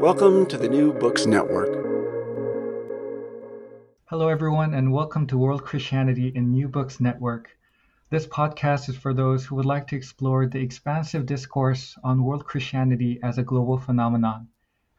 [0.00, 1.70] Welcome to the New Books Network.
[4.04, 7.56] Hello, everyone, and welcome to World Christianity in New Books Network.
[8.10, 12.44] This podcast is for those who would like to explore the expansive discourse on world
[12.44, 14.48] Christianity as a global phenomenon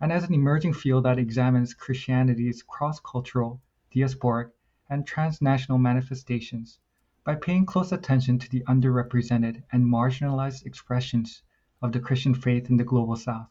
[0.02, 3.62] and as an emerging field that examines Christianity's cross-cultural,
[3.96, 4.50] diasporic,
[4.90, 6.80] and transnational manifestations
[7.24, 11.44] by paying close attention to the underrepresented and marginalized expressions
[11.82, 13.50] of the Christian faith in the global south.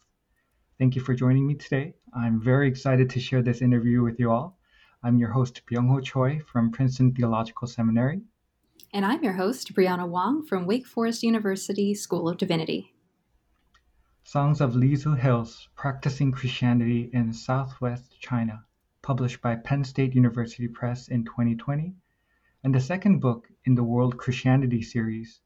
[0.79, 1.95] Thank you for joining me today.
[2.13, 4.59] I'm very excited to share this interview with you all.
[5.03, 8.21] I'm your host, Byung-Ho Choi from Princeton Theological Seminary.
[8.93, 12.93] And I'm your host, Brianna Wong from Wake Forest University School of Divinity.
[14.25, 18.63] Songs of Lisu Hills: Practicing Christianity in Southwest China,
[19.01, 21.95] published by Penn State University Press in 2020,
[22.63, 25.41] and the second book in the World Christianity series,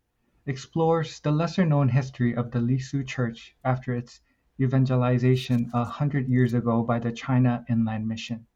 [0.44, 4.21] explores the lesser-known history of the Lisu Church after its
[4.60, 8.47] evangelization a hundred years ago by the China Inland Mission.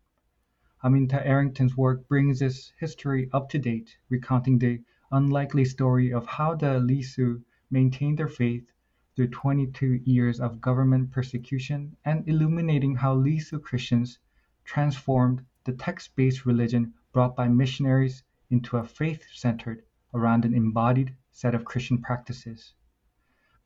[0.82, 6.54] Aminta Arrington's work brings this history up to date, recounting the unlikely story of how
[6.54, 8.70] the Lisu maintained their faith
[9.16, 14.18] through 22 years of government persecution and illuminating how Lisu Christians
[14.62, 19.82] transformed the text-based religion brought by missionaries into a faith centered
[20.12, 22.74] around an embodied set of Christian practices.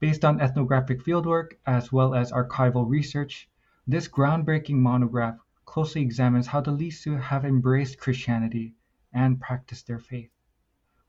[0.00, 3.50] Based on ethnographic fieldwork as well as archival research,
[3.84, 8.76] this groundbreaking monograph closely examines how the Lisu have embraced Christianity
[9.12, 10.30] and practiced their faith.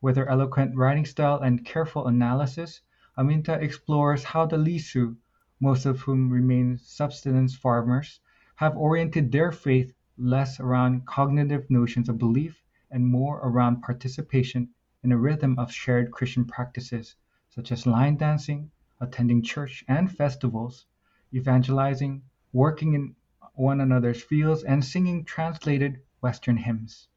[0.01, 2.81] With her eloquent writing style and careful analysis,
[3.15, 5.15] Aminta explores how the Lisu,
[5.59, 8.19] most of whom remain subsistence farmers,
[8.55, 14.69] have oriented their faith less around cognitive notions of belief and more around participation
[15.03, 17.15] in a rhythm of shared Christian practices
[17.49, 20.85] such as line dancing, attending church and festivals,
[21.33, 22.21] evangelizing,
[22.53, 23.15] working in
[23.53, 27.07] one another's fields, and singing translated Western hymns.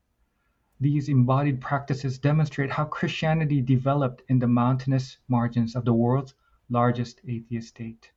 [0.81, 6.35] These embodied practices demonstrate how Christianity developed in the mountainous margins of the world's
[6.69, 8.11] largest atheist state.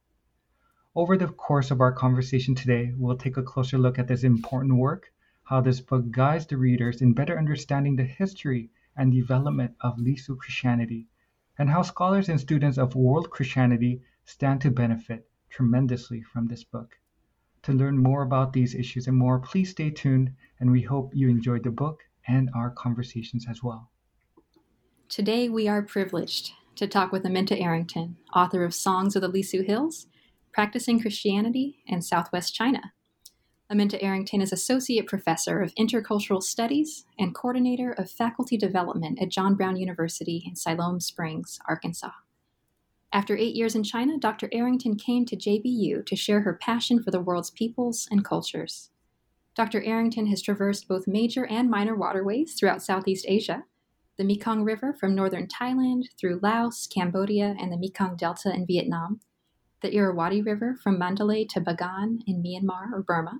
[0.95, 4.75] Over the course of our conversation today, we'll take a closer look at this important
[4.77, 5.11] work,
[5.43, 10.37] how this book guides the readers in better understanding the history and development of Lisu
[10.37, 11.07] Christianity,
[11.57, 16.97] and how scholars and students of world Christianity stand to benefit tremendously from this book.
[17.63, 21.29] To learn more about these issues and more, please stay tuned, and we hope you
[21.29, 23.89] enjoyed the book and our conversations as well.
[25.09, 29.65] Today, we are privileged to talk with Aminta Arrington, author of Songs of the Lisu
[29.65, 30.07] Hills,
[30.51, 32.94] Practicing Christianity in Southwest China.
[33.71, 39.56] Aminta Arrington is Associate Professor of Intercultural Studies and Coordinator of Faculty Development at John
[39.56, 42.12] Brown University in Siloam Springs, Arkansas.
[43.12, 44.50] After eight years in China, Dr.
[44.51, 48.91] Arrington came to JBU to share her passion for the world's peoples and cultures.
[49.56, 49.81] Dr.
[49.81, 53.63] Arrington has traversed both major and minor waterways throughout Southeast Asia,
[54.19, 59.21] the Mekong River from northern Thailand through Laos, Cambodia, and the Mekong Delta in Vietnam,
[59.81, 63.39] the Irrawaddy River from Mandalay to Bagan in Myanmar or Burma,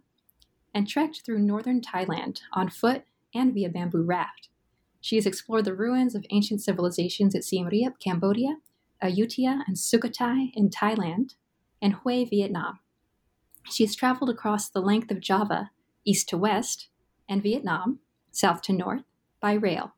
[0.75, 4.50] and trekked through northern Thailand on foot and via bamboo raft.
[5.00, 8.57] She has explored the ruins of ancient civilizations at Siem Reap, Cambodia,
[9.01, 11.36] uh, Ayutthaya and Sukhothai in Thailand,
[11.81, 12.80] and Hue, Vietnam,
[13.69, 15.72] She has traveled across the length of Java,
[16.06, 16.89] east to west,
[17.28, 18.00] and Vietnam,
[18.31, 19.04] south to north,
[19.39, 19.94] by rail.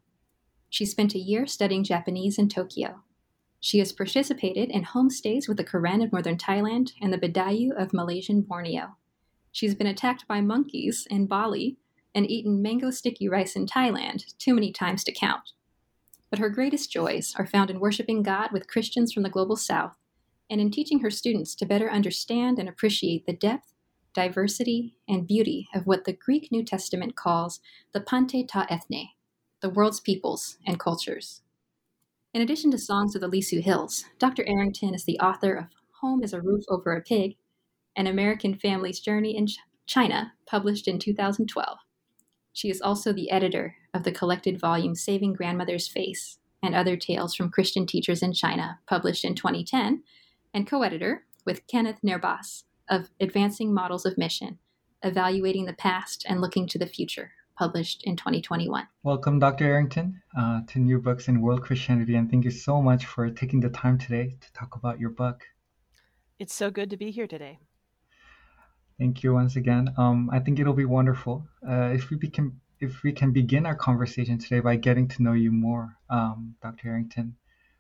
[0.70, 3.04] She spent a year studying Japanese in Tokyo.
[3.60, 7.94] She has participated in homestays with the Karen of northern Thailand and the Bidayuh of
[7.94, 8.96] Malaysian Borneo.
[9.52, 11.78] She's been attacked by monkeys in Bali
[12.14, 15.52] and eaten mango sticky rice in Thailand too many times to count.
[16.30, 19.96] But her greatest joys are found in worshiping God with Christians from the global south
[20.50, 23.74] and in teaching her students to better understand and appreciate the depth,
[24.14, 27.60] diversity, and beauty of what the Greek New Testament calls
[27.94, 29.10] the Panta ta ethne,
[29.62, 31.42] the world's peoples and cultures.
[32.34, 34.44] In addition to Songs of the Lisu Hills, Dr.
[34.48, 35.66] Arrington is the author of
[36.02, 37.38] Home is a Roof Over a Pig,
[37.98, 39.48] An American Family's Journey in
[39.88, 41.80] China, published in 2012.
[42.54, 47.34] She is also the editor of the collected volume Saving Grandmother's Face and Other Tales
[47.34, 50.04] from Christian Teachers in China, published in 2010,
[50.54, 54.60] and co editor with Kenneth Nehrbass of Advancing Models of Mission
[55.02, 58.88] Evaluating the Past and Looking to the Future, published in 2021.
[59.02, 59.66] Welcome, Dr.
[59.66, 63.60] Arrington, uh, to New Books in World Christianity, and thank you so much for taking
[63.60, 65.46] the time today to talk about your book.
[66.38, 67.60] It's so good to be here today.
[69.00, 69.94] Thank you once again.
[69.98, 73.76] Um, I think it'll be wonderful uh, if we can if we can begin our
[73.76, 76.84] conversation today by getting to know you more, um, Dr.
[76.90, 77.36] Harrington.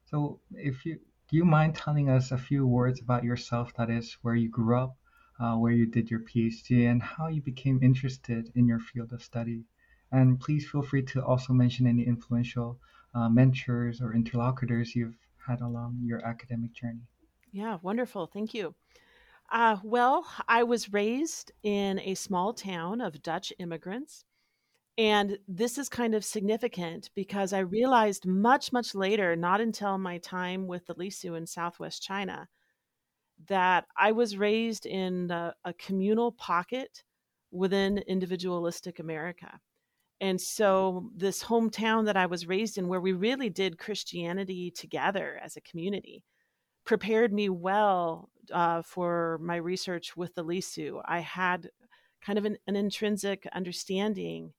[0.05, 0.99] So, if you
[1.29, 3.73] do you mind telling us a few words about yourself?
[3.77, 4.95] That is, where you grew up,
[5.39, 9.23] uh, where you did your PhD, and how you became interested in your field of
[9.23, 9.63] study.
[10.11, 12.79] And please feel free to also mention any influential
[13.13, 15.17] uh, mentors or interlocutors you've
[15.47, 17.07] had along your academic journey.
[17.51, 18.27] Yeah, wonderful.
[18.27, 18.75] Thank you.
[19.49, 24.25] Uh, well, I was raised in a small town of Dutch immigrants.
[24.97, 30.17] And this is kind of significant because I realized much, much later, not until my
[30.17, 32.49] time with the Lisu in Southwest China,
[33.47, 37.03] that I was raised in a, a communal pocket
[37.51, 39.59] within individualistic America.
[40.19, 45.39] And so, this hometown that I was raised in, where we really did Christianity together
[45.43, 46.23] as a community,
[46.87, 51.01] prepared me well uh, for my research with the Lisu.
[51.05, 51.69] I had
[52.21, 54.53] kind of an, an intrinsic understanding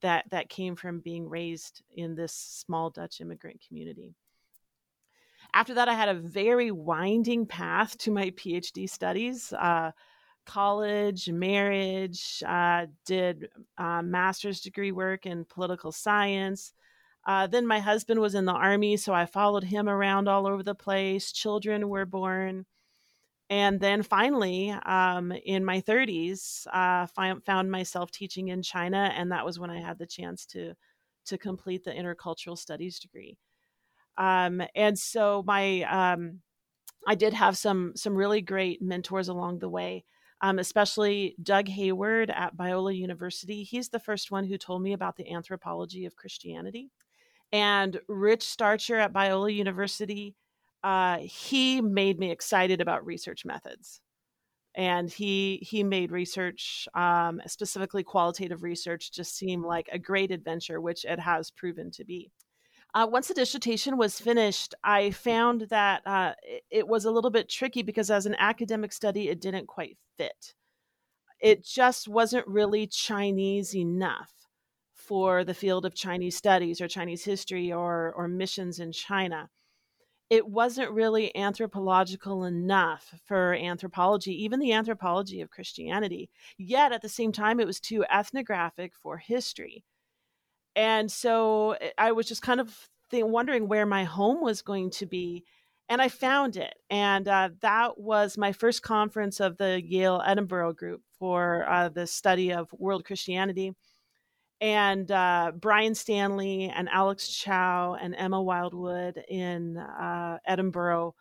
[0.00, 4.14] that that came from being raised in this small Dutch immigrant community.
[5.54, 9.52] After that, I had a very winding path to my PhD studies.
[9.52, 9.90] Uh,
[10.46, 16.72] college, marriage, uh, did uh, master's degree work in political science.
[17.24, 20.62] Uh, then my husband was in the army, so I followed him around all over
[20.62, 21.32] the place.
[21.32, 22.66] Children were born.
[23.48, 27.06] And then finally, um, in my 30s, uh,
[27.44, 30.74] found myself teaching in China, and that was when I had the chance to
[31.24, 33.38] to complete the intercultural studies degree.
[34.18, 36.40] Um, and so my um,
[37.06, 40.04] I did have some some really great mentors along the way,
[40.40, 43.64] um, especially Doug Hayward at Biola University.
[43.64, 46.90] He's the first one who told me about the anthropology of Christianity,
[47.52, 50.34] and Rich Starcher at Biola University
[50.82, 54.00] uh, he made me excited about research methods.
[54.74, 60.80] And he he made research um, specifically qualitative research just seem like a great adventure
[60.80, 62.30] which it has proven to be.
[62.94, 67.30] Uh, once the dissertation was finished i found that uh, it, it was a little
[67.30, 70.54] bit tricky because as an academic study it didn't quite fit.
[71.40, 74.32] It just wasn't really chinese enough
[75.12, 79.50] for the field of chinese studies or chinese history or or missions in china
[80.30, 86.30] it wasn't really anthropological enough for anthropology, even the anthropology of Christianity.
[86.56, 89.84] Yet at the same time, it was too ethnographic for history.
[90.74, 94.88] And so eh, I was just kind of th- wondering where my home was going
[94.92, 95.44] to be.
[95.90, 96.76] And I found it.
[96.88, 102.06] And uh, that was my first conference of the Yale Edinburgh group for uh, the
[102.06, 103.74] study of world Christianity
[104.62, 111.16] and uh, Brian Stanley and Alex Chow and Emma Wild-Wood in uh, Edinburgh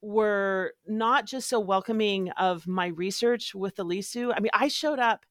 [0.00, 4.32] were not just so welcoming of my research with the Lisu.
[4.34, 5.26] I mean, I showed up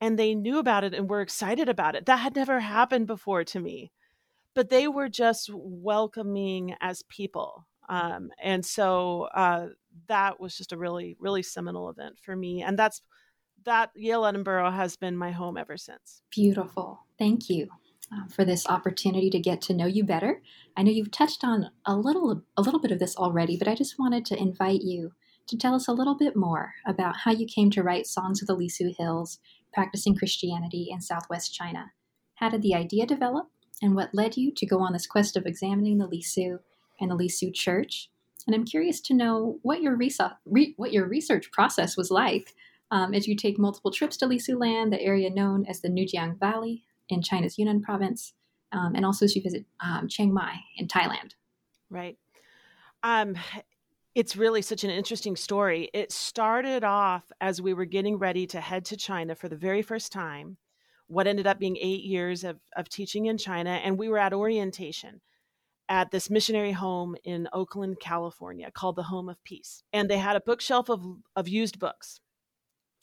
[0.00, 2.06] and they knew about it and were excited about it.
[2.06, 3.92] That had never happened before to me,
[4.54, 7.66] but they were just welcoming as people.
[7.90, 9.66] Um, and so uh,
[10.06, 12.62] that was just a really, really seminal event for me.
[12.62, 13.02] And that's
[13.64, 16.22] that Yale Edinburgh has been my home ever since.
[16.30, 17.00] Beautiful.
[17.18, 17.68] Thank you.
[18.10, 20.40] Uh, for this opportunity to get to know you better.
[20.78, 23.74] I know you've touched on a little a little bit of this already, but I
[23.74, 25.12] just wanted to invite you
[25.46, 28.48] to tell us a little bit more about how you came to write Songs of
[28.48, 29.40] the Lisu Hills,
[29.74, 31.92] practicing Christianity in Southwest China.
[32.36, 33.50] How did the idea develop,
[33.82, 36.60] and what led you to go on this quest of examining the Lisu
[36.98, 38.08] and the Lisu Church?
[38.46, 42.54] And I'm curious to know what your research what your research process was like
[42.90, 46.38] Um, as you take multiple trips to Lisu Land, the area known as the Nujiang
[46.38, 48.34] Valley in China's Yunnan province,
[48.72, 51.32] um, and also as you visit um, Chiang Mai in Thailand.
[51.90, 52.16] Right.
[53.02, 53.36] Um,
[54.14, 55.90] it's really such an interesting story.
[55.94, 59.82] It started off as we were getting ready to head to China for the very
[59.82, 60.56] first time,
[61.06, 64.32] what ended up being eight years of, of teaching in China, and we were at
[64.32, 65.20] orientation
[65.88, 69.82] at this missionary home in Oakland, California, called the Home of Peace.
[69.92, 71.02] And they had a bookshelf of,
[71.34, 72.20] of used books.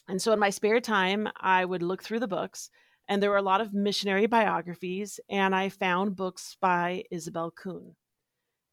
[0.08, 2.70] And so in my spare time, I would look through the books,
[3.08, 7.96] and there were a lot of missionary biographies, and I found books by Isobel Kuhn.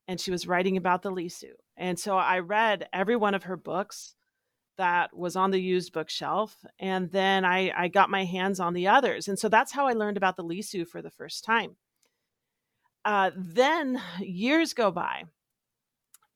[0.09, 1.53] And she was writing about the Lisu.
[1.77, 4.15] And so I read every one of her books
[4.79, 6.57] that was on the used bookshelf.
[6.79, 9.29] And then I, I got my hands on the others.
[9.29, 11.77] And so that's how I learned about the Lisu for the first time.
[13.05, 15.25] Uh, then years go by,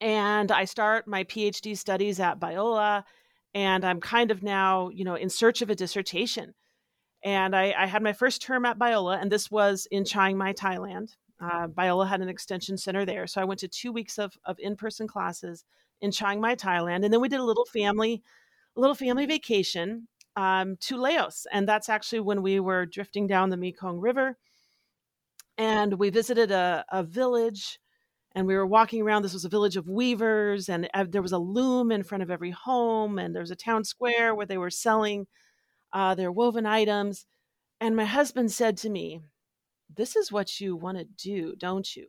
[0.01, 3.03] and I start my PhD studies at Biola,
[3.53, 6.53] and I'm kind of now, you know, in search of a dissertation.
[7.23, 10.53] And I, I had my first term at Biola, and this was in Chiang Mai,
[10.53, 11.15] Thailand.
[11.39, 14.59] Uh, Biola had an extension center there, so I went to two weeks of, of
[14.59, 15.65] in-person classes
[16.01, 18.21] in Chiang Mai, Thailand, and then we did a little family,
[18.75, 23.49] a little family vacation um, to Laos, and that's actually when we were drifting down
[23.49, 24.37] the Mekong River
[25.57, 27.79] and we visited a, a village
[28.37, 31.39] and we were walking around this was a village of weavers and there was a
[31.39, 34.69] loom in front of every home and there was a town square where they were
[34.69, 35.25] selling
[35.91, 37.25] uh, their woven items
[37.81, 39.21] and my husband said to me
[39.89, 42.05] this is what you want to do don't you?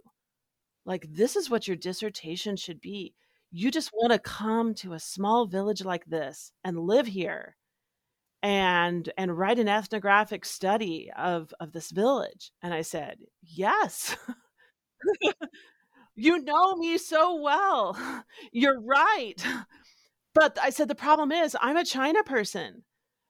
[0.84, 3.14] Like this is what your dissertation should be.
[3.50, 7.56] You just want to come to a small village like this and live here
[8.42, 12.52] and and write an ethnographic study of of this village.
[12.62, 14.14] And i said yes
[16.18, 17.96] you know me so well
[18.52, 19.36] you're right
[20.34, 22.82] but i said the problem is i'm a china person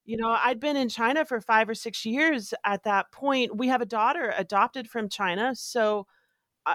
[0.05, 3.69] you know i'd been in china for 5 or 6 years at that point we
[3.69, 6.07] have a daughter adopted from china so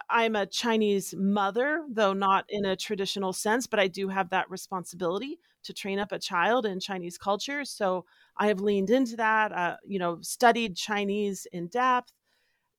[0.09, 4.49] I'm a Chinese mother, though not in a traditional sense, but I do have that
[4.49, 7.63] responsibility to train up a child in Chinese culture.
[7.63, 8.05] So
[8.37, 12.11] I have leaned into that, uh, you know, studied Chinese in depth.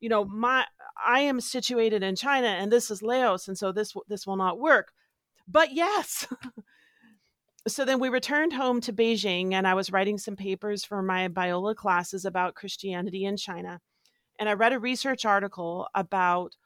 [0.01, 0.67] You know, my
[1.05, 4.59] I am situated in China and this is Laos and so this this will not
[4.59, 4.93] work.
[5.49, 6.27] But yes.
[7.69, 11.29] so then we returned home to Beijing and I was writing some papers for my
[11.29, 13.81] Biola classes about Christianity in China.
[14.39, 16.57] And I read a research article about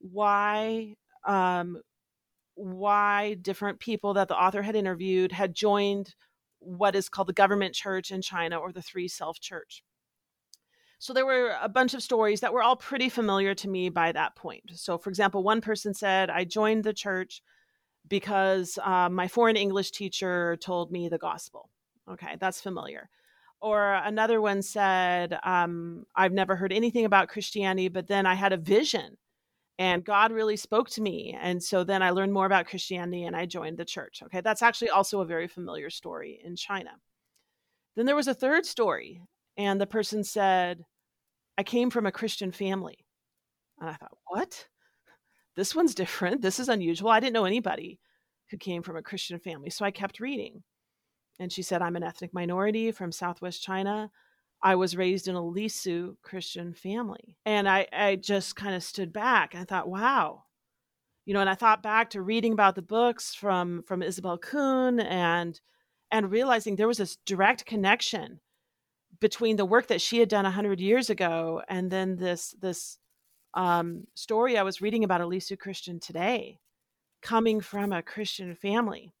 [0.00, 0.94] why
[1.26, 1.80] um,
[2.54, 6.14] why different people that the author had interviewed had joined
[6.60, 9.82] what is called the government church in China or the Three Self Church.
[10.98, 14.12] So there were a bunch of stories that were all pretty familiar to me by
[14.12, 14.64] that point.
[14.74, 17.42] So, for example, one person said, I joined the church
[18.08, 21.70] because uh, my foreign English teacher told me the gospel.
[22.08, 23.08] Okay, that's familiar.
[23.60, 28.52] Or another one said, um, I've never heard anything about Christianity, but then I had
[28.52, 29.16] a vision
[29.78, 31.36] and God really spoke to me.
[31.38, 34.22] And so then I learned more about Christianity and I joined the church.
[34.24, 36.90] Okay, that's actually also a very familiar story in China.
[37.96, 39.20] Then there was a third story,
[39.56, 40.84] and the person said,
[41.58, 42.98] I came from a Christian family.
[43.80, 44.66] And I thought, what?
[45.56, 46.42] This one's different.
[46.42, 47.10] This is unusual.
[47.10, 47.98] I didn't know anybody
[48.50, 49.70] who came from a Christian family.
[49.70, 50.62] So I kept reading.
[51.38, 54.10] And she said, I'm an ethnic minority from Southwest China.
[54.62, 57.36] I was raised in a Lisu Christian family.
[57.44, 60.44] And I, I just kind of stood back and I thought, wow.
[61.24, 65.00] You know, and I thought back to reading about the books from from Isobel Kuhn
[65.00, 65.60] and
[66.12, 68.40] and realizing there was this direct connection
[69.20, 72.98] between the work that she had done 100 years ago and then this this
[73.54, 76.58] um, story I was reading about a Lisu Christian today
[77.22, 79.14] coming from a Christian family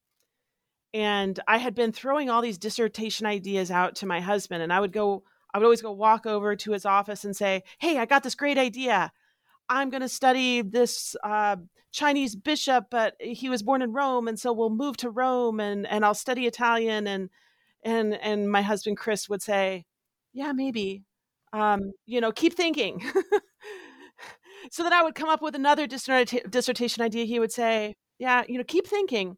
[0.92, 4.80] and I had been throwing all these dissertation ideas out to my husband and I
[4.80, 5.24] would go
[5.56, 8.34] I would always go walk over to his office and say, Hey, I got this
[8.34, 9.10] great idea.
[9.70, 11.56] I'm going to study this uh,
[11.92, 14.28] Chinese bishop, but he was born in Rome.
[14.28, 17.06] And so we'll move to Rome and, and I'll study Italian.
[17.06, 17.30] And,
[17.86, 19.84] and, and my husband, Chris, would say,
[20.32, 21.04] Yeah, maybe.
[21.52, 23.02] Um, you know, keep thinking.
[24.70, 27.24] so then I would come up with another dissertation idea.
[27.24, 29.36] He would say, Yeah, you know, keep thinking.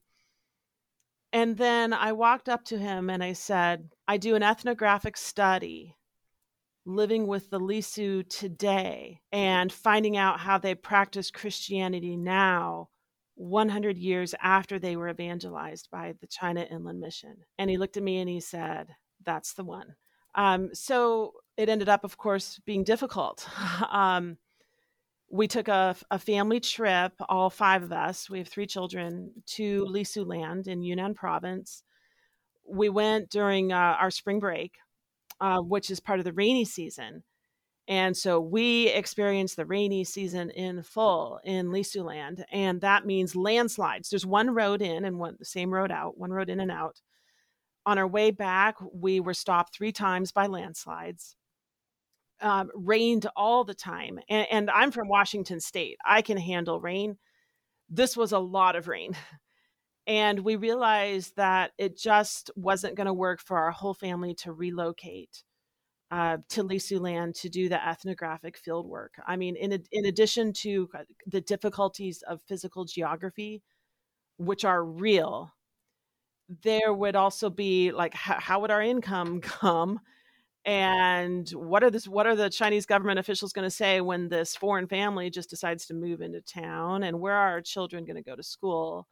[1.33, 5.95] And then I walked up to him and I said, I do an ethnographic study
[6.87, 12.89] living with the Lisu today and finding out how they practice Christianity now,
[13.39, 17.37] 100 years after they were evangelized by the China Inland Mission.
[17.59, 18.89] And he looked at me and he said,
[19.25, 19.95] That's the one.
[20.35, 23.49] Um, so it ended up, of course, being difficult.
[23.91, 24.39] um,
[25.31, 29.85] we took a, a, family trip, all five of us, we have three children, to
[29.85, 31.83] Lisu land in Yunnan province
[32.69, 34.77] we went during uh, our spring break,
[35.41, 37.23] uh, which is part of the rainy season.
[37.89, 44.11] And so we experienced the rainy season in full in Lisuland, and that means landslides.
[44.11, 47.01] There's one road in and one the same road out, one road in and out.
[47.87, 51.35] On our way back, we were stopped three times by landslides.
[52.41, 55.97] Um, rained all the time, and, and I'm from Washington State.
[56.05, 57.17] I can handle rain.
[57.89, 59.17] This was a lot of rain.
[60.07, 64.55] And we realized that it just wasn't going to work for our whole family to
[64.55, 65.45] relocate
[66.11, 69.15] uh, to Lisuland to do the ethnographic field work.
[69.27, 70.89] I mean, in, in addition to
[71.27, 73.63] the difficulties of physical geography,
[74.39, 75.53] which are real,
[76.63, 80.01] there would also be like, how would our income come?
[80.65, 84.55] and what are this what are the chinese government officials going to say when this
[84.57, 88.23] foreign family just decides to move into town and where are our children going to
[88.23, 89.09] go to school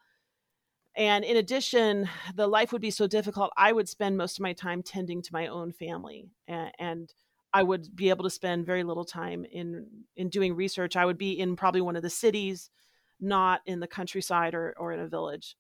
[0.97, 4.53] and in addition the life would be so difficult i would spend most of my
[4.53, 7.15] time tending to my own family and, and
[7.53, 9.87] i would be able to spend very little time in
[10.17, 10.95] in doing research.
[10.95, 12.71] I would be in probably one of the cities
[13.19, 15.57] not in the countryside or, or in a village.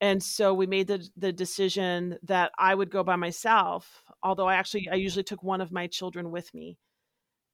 [0.00, 4.54] And so we made the, the decision that i would go by myself although i
[4.54, 6.78] actually i usually took one of my children with me.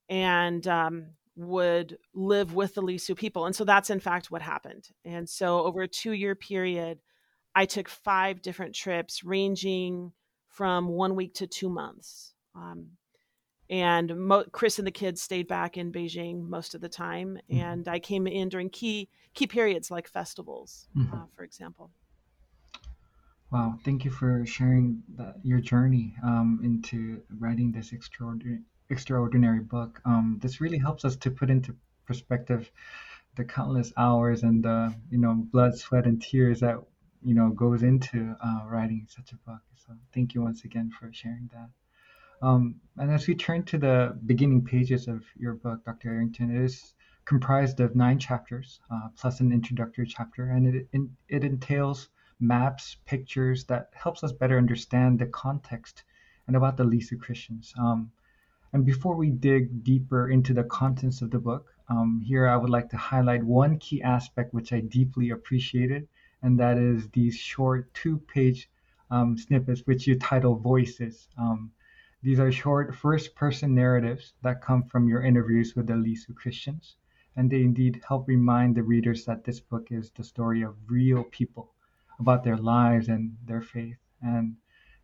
[0.09, 1.07] And um,
[1.37, 3.45] would live with the Lisu people.
[3.45, 4.89] And so that's in fact what happened.
[5.05, 6.99] And so over a two year period,
[7.55, 10.11] I took five different trips ranging
[10.49, 12.33] from one week to two months.
[12.55, 12.87] Um,
[13.69, 17.61] and Mo- Chris and the kids stayed back in Beijing most of the time, mm-hmm.
[17.63, 21.13] and I came in during key key periods like festivals, mm-hmm.
[21.13, 21.91] uh, for example.
[23.51, 30.01] Wow, thank you for sharing that, your journey um, into writing this extraordinary extraordinary book.
[30.05, 31.75] Um, this really helps us to put into
[32.05, 32.71] perspective
[33.35, 36.77] the countless hours and the you know blood, sweat, and tears that
[37.21, 39.61] you know goes into uh, writing such a book.
[39.75, 41.69] So thank you once again for sharing that.
[42.41, 46.09] Um, and as we turn to the beginning pages of your book, Dr.
[46.09, 46.93] Arrington, it is
[47.25, 50.87] comprised of nine chapters uh, plus an introductory chapter, and it,
[51.29, 56.03] it, entails maps, pictures that helps us better understand the context
[56.45, 57.73] and about the Lisu Christians.
[57.77, 58.11] Um,
[58.73, 62.69] and before we dig deeper into the contents of the book, um, here I would
[62.69, 66.07] like to highlight one key aspect which I deeply appreciated,
[66.41, 68.69] and that is these short two page
[69.09, 71.29] um, snippets which you title Voices.
[71.37, 71.71] Um,
[72.21, 76.97] these are short first person narratives that come from your interviews with the Lisu Christians,
[77.35, 81.23] and they indeed help remind the readers that this book is the story of real
[81.23, 81.71] people
[82.19, 83.97] about their lives and their faith.
[84.21, 84.57] And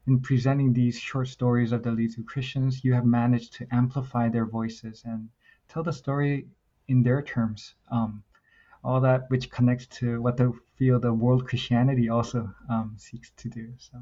[0.06, 4.46] in presenting these short stories of the Lisu Christians, you have managed to amplify their
[4.46, 5.30] voices and
[5.70, 6.50] tell the story
[6.90, 7.76] in their terms.
[7.90, 8.24] Um,
[8.84, 13.48] all that which connects to what the field of world Christianity also um, seeks to
[13.48, 13.74] do.
[13.78, 14.02] So,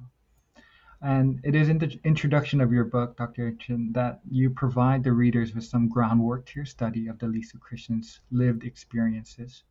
[1.02, 3.54] and it is in the introduction of your book, Dr.
[3.54, 7.60] Chin, that you provide the readers with some groundwork to your study of the Lisu
[7.60, 9.64] Christians' lived experiences.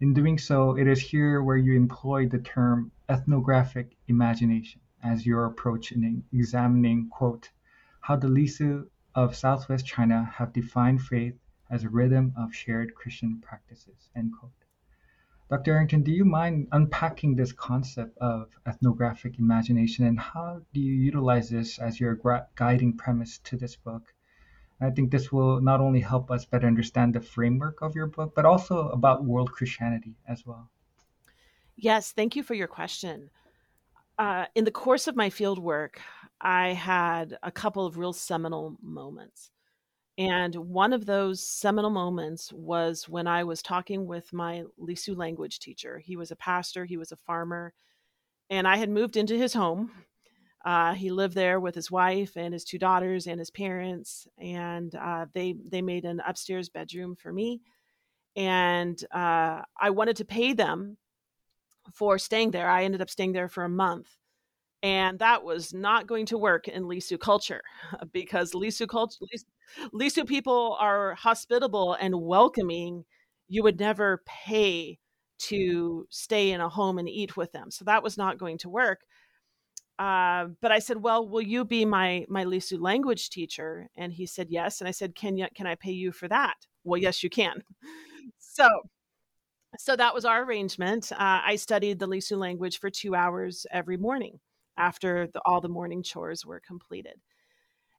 [0.00, 5.46] In doing so, it is here where you employ the term ethnographic imagination as your
[5.46, 7.50] approach in examining, quote,
[8.00, 11.38] how the Lisu of Southwest China have defined faith
[11.70, 14.52] as a rhythm of shared Christian practices, end quote.
[15.48, 15.72] Dr.
[15.72, 21.50] Arrington, do you mind unpacking this concept of ethnographic imagination and how do you utilize
[21.50, 22.20] this as your
[22.54, 24.14] guiding premise to this book?
[24.80, 28.32] I think this will not only help us better understand the framework of your book,
[28.34, 30.70] but also about world Christianity as well.
[31.76, 33.30] Yes, thank you for your question
[34.20, 35.98] uh, in the course of my field work,
[36.42, 39.50] I had a couple of real seminal moments.
[40.18, 45.58] And one of those seminal moments was when I was talking with my Lisu language
[45.58, 45.98] teacher.
[45.98, 47.72] He was a pastor, he was a farmer,
[48.50, 49.90] and I had moved into his home.
[50.66, 54.94] Uh, he lived there with his wife and his two daughters and his parents, and
[54.96, 57.62] uh, they they made an upstairs bedroom for me.
[58.36, 60.98] And uh, I wanted to pay them
[61.94, 62.68] for staying there.
[62.70, 64.08] I ended up staying there for a month.
[64.82, 67.62] And that was not going to work in Lisu culture
[68.12, 69.18] because Lisu culture,
[69.94, 73.04] Lisu people are hospitable and welcoming.
[73.48, 74.98] You would never pay
[75.40, 77.70] to stay in a home and eat with them.
[77.70, 79.00] So that was not going to work.
[79.98, 84.24] Uh, but I said, "Well, will you be my my Lisu language teacher?" And he
[84.26, 87.22] said, "Yes." And I said, "Can you can I pay you for that?" Well, yes,
[87.22, 87.62] you can.
[88.38, 88.68] So
[89.78, 91.12] so that was our arrangement.
[91.12, 94.40] Uh, I studied the Lisu language for two hours every morning
[94.76, 97.14] after the, all the morning chores were completed.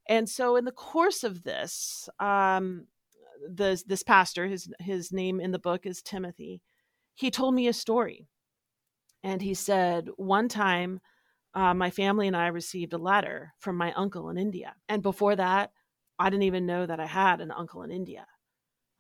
[0.10, 2.88] And so, in the course of this, um,
[3.48, 6.62] the, this pastor, his his name in the book is Timothy,
[7.14, 8.28] he told me a story,
[9.24, 11.00] and he said one time
[11.54, 14.74] uh, my family and I received a letter from my uncle in India.
[14.90, 15.72] And before that,
[16.18, 18.26] I didn't even know that I had an uncle in India.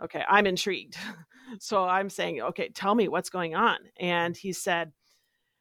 [0.04, 0.98] Okay, I'm intrigued.
[1.60, 3.78] so I'm saying, okay, tell me what's going on.
[4.00, 4.92] And he said,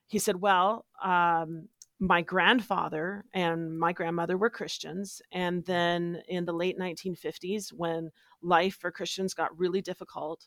[0.07, 1.69] he said, well, um,
[2.01, 5.21] my grandfather and my grandmother were Christians.
[5.31, 8.11] And then in the late 1950s, when
[8.43, 10.47] life for Christians got really difficult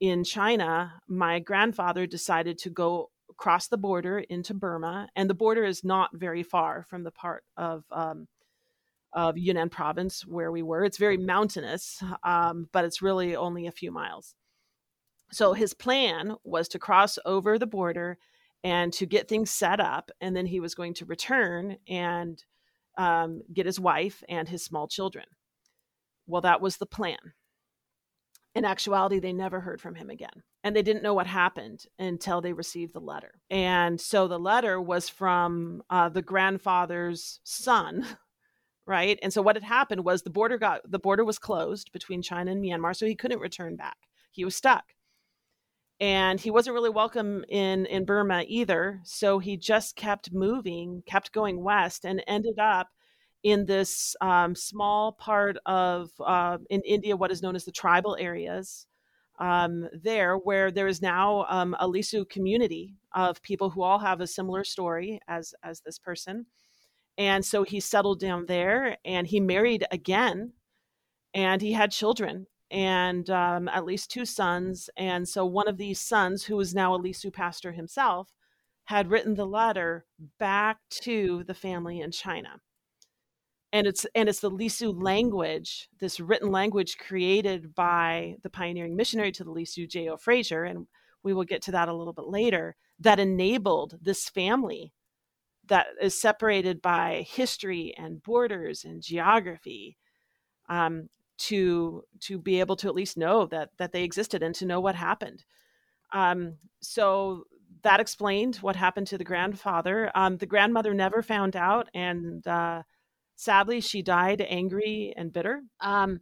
[0.00, 5.08] in China, my grandfather decided to go across the border into Burma.
[5.14, 8.26] And the border is not very far from the part of, um,
[9.12, 10.84] of Yunnan province where we were.
[10.84, 14.34] It's very mountainous, um, but it's really only a few miles.
[15.32, 18.18] So his plan was to cross over the border
[18.64, 20.10] and to get things set up.
[20.20, 22.42] And then he was going to return and
[22.98, 25.24] um, get his wife and his small children.
[26.26, 27.18] Well, that was the plan.
[28.54, 30.42] In actuality, they never heard from him again.
[30.62, 33.40] And they didn't know what happened until they received the letter.
[33.50, 38.06] And so the letter was from uh, the grandfather's son,
[38.86, 39.18] right?
[39.22, 42.52] And so what had happened was the border got the border was closed between China
[42.52, 43.96] and Myanmar, so he couldn't return back.
[44.30, 44.94] He was stuck
[46.02, 49.00] and he wasn't really welcome in in Burma either.
[49.04, 52.88] So he just kept moving, kept going west, and ended up
[53.44, 58.16] in this um, small part of uh, in India, what is known as the tribal
[58.18, 58.88] areas.
[59.38, 64.20] Um, there, where there is now um, a Lisu community of people who all have
[64.20, 66.46] a similar story as as this person,
[67.18, 70.52] and so he settled down there, and he married again,
[71.34, 74.88] and he had children, and um, at least two sons.
[74.96, 78.32] And so one of these sons, who is now a Lisu pastor himself,
[78.84, 80.06] had written the letter
[80.38, 82.60] back to the family in China.
[83.74, 89.32] And it's and it's the Lisu language, this written language created by the pioneering missionary
[89.32, 90.18] to the Lisu, J.O.
[90.18, 90.86] Fraser, and
[91.22, 94.92] we will get to that a little bit later, that enabled this family
[95.68, 99.96] that is separated by history and borders and geography
[100.68, 104.66] um, to to be able to at least know that that they existed and to
[104.66, 105.44] know what happened.
[106.12, 107.44] Um, so
[107.82, 110.10] that explained what happened to the grandfather.
[110.14, 112.82] Um, the grandmother never found out, and uh,
[113.36, 115.62] sadly, she died angry and bitter.
[115.80, 116.20] Um,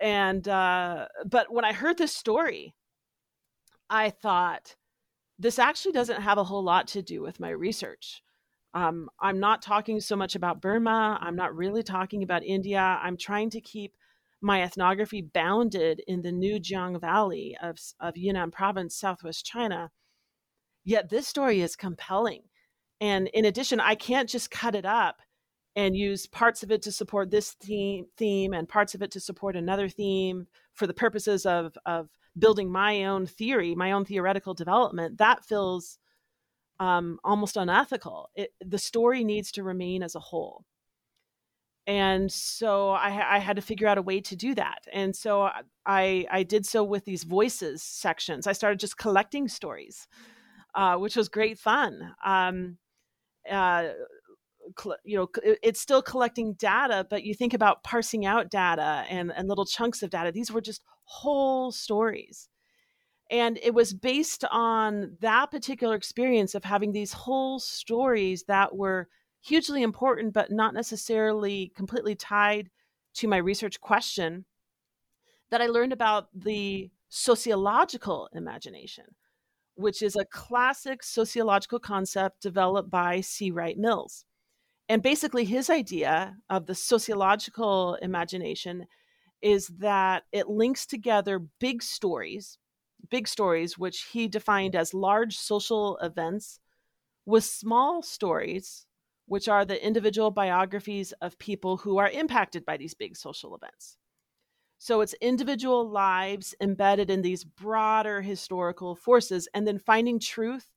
[0.00, 2.74] and uh, but when I heard this story,
[3.90, 4.76] I thought
[5.38, 8.22] this actually doesn't have a whole lot to do with my research.
[8.78, 11.18] Um, I'm not talking so much about Burma.
[11.20, 12.78] I'm not really talking about India.
[13.02, 13.96] I'm trying to keep
[14.40, 19.90] my ethnography bounded in the Nujiang Valley of, of Yunnan province, southwest China.
[20.84, 22.42] Yet this story is compelling.
[23.00, 25.22] And in addition, I can't just cut it up
[25.74, 29.20] and use parts of it to support this theme, theme and parts of it to
[29.20, 34.54] support another theme for the purposes of, of building my own theory, my own theoretical
[34.54, 35.18] development.
[35.18, 35.98] That feels
[36.80, 38.30] um, almost unethical.
[38.34, 40.64] It, the story needs to remain as a whole.
[41.86, 44.84] And so I, I, had to figure out a way to do that.
[44.92, 45.48] And so
[45.86, 48.46] i i did so with these voices sections.
[48.46, 50.06] I started just collecting stories
[50.74, 52.14] uh, which was great fun.
[52.24, 52.78] Um,
[53.50, 53.88] uh,
[55.02, 55.28] you know
[55.62, 60.02] it's still collecting data but you think about parsing out data and, and little chunks
[60.02, 60.30] of data.
[60.30, 62.50] These were just whole stories
[63.30, 69.08] and it was based on that particular experience of having these whole stories that were
[69.40, 72.70] hugely important, but not necessarily completely tied
[73.14, 74.44] to my research question,
[75.50, 79.04] that I learned about the sociological imagination,
[79.74, 83.50] which is a classic sociological concept developed by C.
[83.50, 84.24] Wright Mills.
[84.88, 88.86] And basically, his idea of the sociological imagination
[89.42, 92.58] is that it links together big stories,
[93.10, 96.60] big stories, which he defined as large social events,
[97.26, 98.86] with small stories
[99.26, 103.98] which are the individual biographies of people who are impacted by these big social events.
[104.78, 110.72] So it's individual lives embedded in these broader historical forces, and then finding truth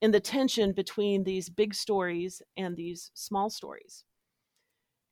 [0.00, 4.04] in the tension between these big stories and these small stories.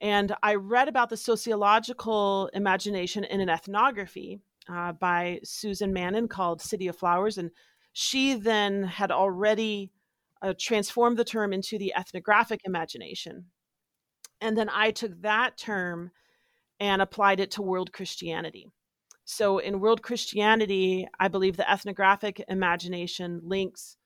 [0.00, 6.60] And I read about the sociological imagination in an ethnography uh, by Susan Mannon called
[6.60, 7.38] City of Flowers.
[7.38, 7.50] And
[7.92, 9.90] she then had already
[10.40, 13.46] uh, transformed the term into the ethnographic imagination.
[14.40, 16.10] And then I took that term
[16.80, 18.68] and applied it to world Christianity.
[19.24, 23.96] So in world Christianity, I believe the ethnographic imagination links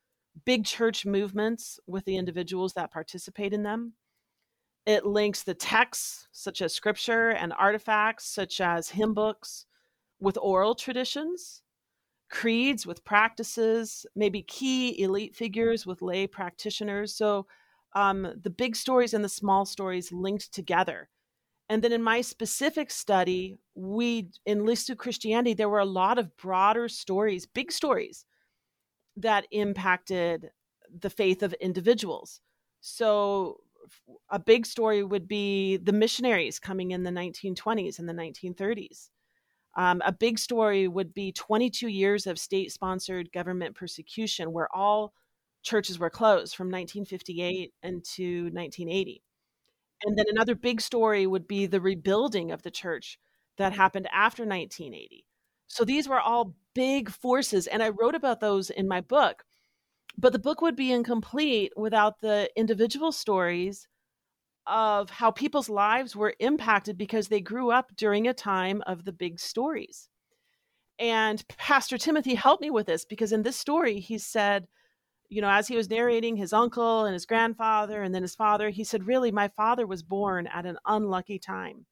[0.45, 3.95] big church movements with the individuals that participate in them.
[4.85, 9.67] It links the texts, such as scripture, and artifacts, such as hymn books,
[10.21, 11.63] with oral traditions
[12.29, 17.15] creeds with practices, maybe key elite figures with lay practitioners.
[17.15, 17.47] So
[17.95, 21.09] um, the big stories and the small stories linked together.
[21.69, 26.37] And then in my specific study, we in Lisu Christianity, there were a lot of
[26.37, 28.25] broader stories, big stories
[29.17, 30.51] that impacted
[31.01, 32.41] the faith of individuals.
[32.81, 33.61] So
[34.31, 39.11] a big story would be the missionaries coming in the 1920s and the 1930s.
[39.77, 45.13] Um, a big story would be 22 years of state sponsored government persecution, where all
[45.63, 49.23] churches were closed from 1958 into 1980.
[50.05, 53.19] And then another big story would be the rebuilding of the church
[53.59, 55.27] that happened after 1980.
[55.67, 57.67] So these were all big forces.
[57.67, 59.45] And I wrote about those in my book.
[60.19, 63.89] But the book would be incomplete without the individual stories
[64.67, 69.13] of how people's lives were impacted because they grew up during a time of the
[69.13, 70.09] big stories.
[70.99, 74.67] And Pastor Timothy helped me with this because in this story, he said,
[75.29, 78.71] you know, as he was narrating his uncle and his grandfather and then his father,
[78.71, 81.87] he said, Really, my father was born at an unlucky time.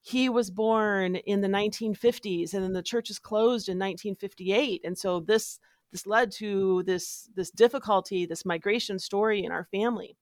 [0.00, 4.82] He was born in the 1950s and then the churches closed in 1958.
[4.84, 5.58] And so this
[5.92, 10.16] this led to this this difficulty, this migration story in our family.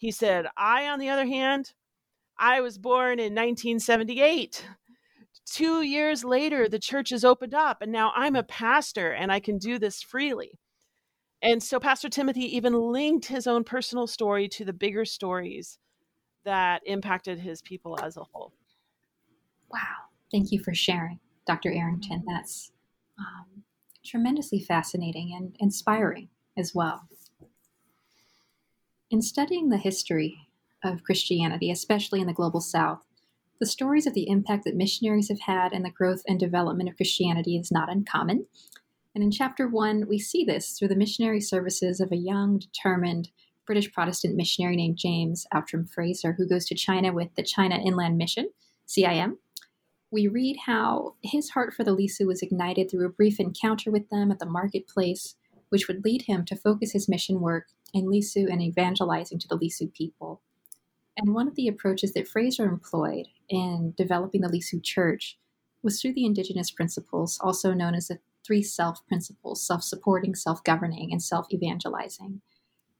[0.00, 1.74] He said, I, on the other hand,
[2.38, 4.64] I was born in 1978.
[5.44, 9.40] Two years later, the church has opened up, and now I'm a pastor and I
[9.40, 10.58] can do this freely.
[11.42, 15.78] And so Pastor Timothy even linked his own personal story to the bigger stories
[16.46, 18.54] that impacted his people as a whole.
[19.70, 20.08] Wow.
[20.32, 21.70] Thank you for sharing, Dr.
[21.70, 22.24] Arrington.
[22.26, 22.72] That's
[23.18, 23.64] um,
[24.02, 27.02] tremendously fascinating and inspiring as well.
[29.10, 30.46] In studying the history
[30.84, 33.00] of Christianity, especially in the global south,
[33.58, 36.96] the stories of the impact that missionaries have had and the growth and development of
[36.96, 38.46] Christianity is not uncommon.
[39.12, 43.30] And in chapter one, we see this through the missionary services of a young, determined
[43.66, 48.16] British Protestant missionary named James Outram Fraser, who goes to China with the China Inland
[48.16, 48.50] Mission,
[48.86, 49.38] CIM.
[50.12, 54.08] We read how his heart for the Lisu was ignited through a brief encounter with
[54.08, 55.34] them at the marketplace,
[55.68, 59.58] which would lead him to focus his mission work in Lisu and evangelizing to the
[59.58, 60.40] Lisu people.
[61.16, 65.38] And one of the approaches that Fraser employed in developing the Lisu church
[65.82, 70.62] was through the indigenous principles, also known as the three self principles self supporting, self
[70.64, 72.40] governing, and self evangelizing.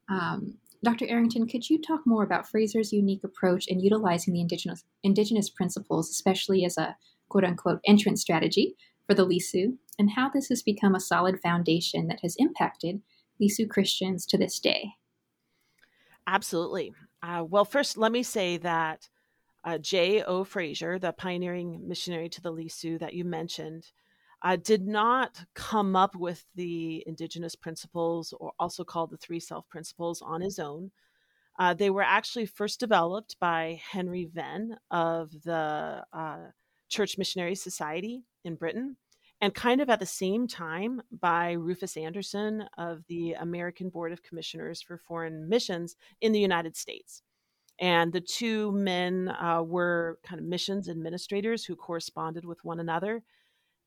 [0.09, 1.07] Um, Dr.
[1.09, 6.09] Arrington, could you talk more about Fraser's unique approach in utilizing the indigenous, indigenous principles,
[6.09, 6.97] especially as a
[7.29, 8.77] quote unquote entrance strategy
[9.07, 13.03] for the Lisu, and how this has become a solid foundation that has impacted
[13.41, 14.91] Lisu Christians to this day?
[16.27, 16.93] Absolutely.
[17.23, 19.09] Uh, well, first, let me say that
[19.65, 20.23] uh, J.
[20.23, 20.45] O.
[20.45, 23.91] Fraser, the pioneering missionary to the Lisu that you mentioned,
[24.43, 29.69] uh, did not come up with the indigenous principles, or also called the three self
[29.69, 30.91] principles, on his own.
[31.59, 36.39] Uh, they were actually first developed by Henry Venn of the uh,
[36.89, 38.97] Church Missionary Society in Britain,
[39.41, 44.23] and kind of at the same time by Rufus Anderson of the American Board of
[44.23, 47.23] Commissioners for Foreign Missions in the United States.
[47.79, 53.23] And the two men uh, were kind of missions administrators who corresponded with one another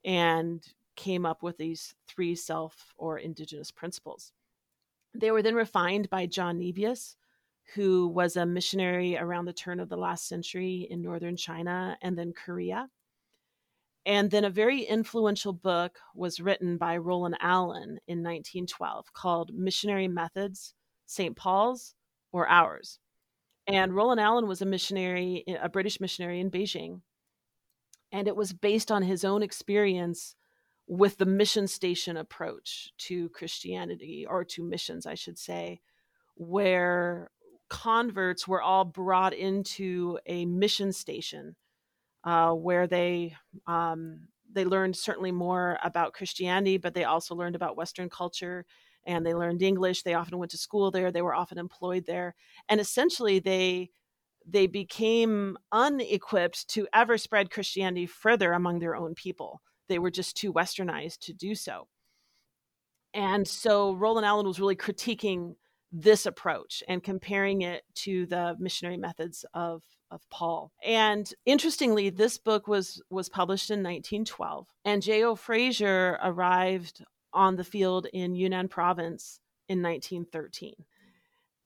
[0.04, 4.32] and came up with these three self or indigenous principles.
[5.14, 7.16] They were then refined by John Nevius,
[7.76, 12.18] who was a missionary around the turn of the last century in northern China and
[12.18, 12.90] then Korea.
[14.06, 20.10] And then a very influential book was written by Roland Allen in 1912 called Missionary
[20.10, 20.74] Methods,
[21.06, 21.36] St.
[21.36, 21.96] Paul's
[22.32, 23.00] or Ours.
[23.66, 27.02] And Roland Allen was a missionary, eh, a British missionary in Beijing
[28.14, 30.36] and it was based on his own experience
[30.88, 35.82] with the mission station approach to Christianity or to missions, I should say,
[36.36, 37.32] where
[37.70, 41.56] converts were all brought into a mission station
[42.24, 43.36] uh, where they
[43.68, 48.66] um, they learned certainly more about Christianity, but they also learned about Western culture
[49.06, 50.04] and they learned English.
[50.04, 51.12] They often went to school there.
[51.12, 52.36] They were often employed there,
[52.70, 53.90] and essentially they
[54.46, 59.62] they became unequipped to ever spread Christianity further among their own people.
[59.88, 61.88] They were just too westernized to do so.
[63.14, 65.56] And so Roland Allen was really critiquing
[65.94, 70.72] this approach and comparing it to the missionary methods of, of Paul.
[70.84, 75.36] And interestingly, this book was was published in 1912, and J.O.
[75.36, 80.74] Fraser arrived on the field in Yunnan province in 1913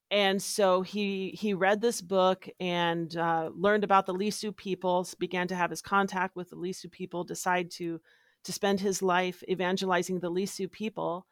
[0.09, 5.47] and so he he read this book and uh, learned about the Lisu people, began
[5.47, 7.99] to have his contact with the Lisu people, decide to
[8.43, 11.25] to spend his life evangelizing the Lisu people,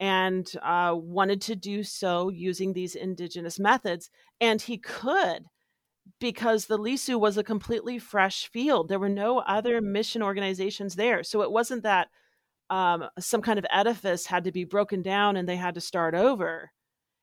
[0.00, 4.10] and uh, wanted to do so using these indigenous methods.
[4.40, 5.44] And he could
[6.18, 8.88] because the Lisu was a completely fresh field.
[8.88, 11.22] There were no other mission organizations there.
[11.22, 12.08] So it wasn't that
[12.70, 16.14] um, some kind of edifice had to be broken down and they had to start
[16.14, 16.70] over.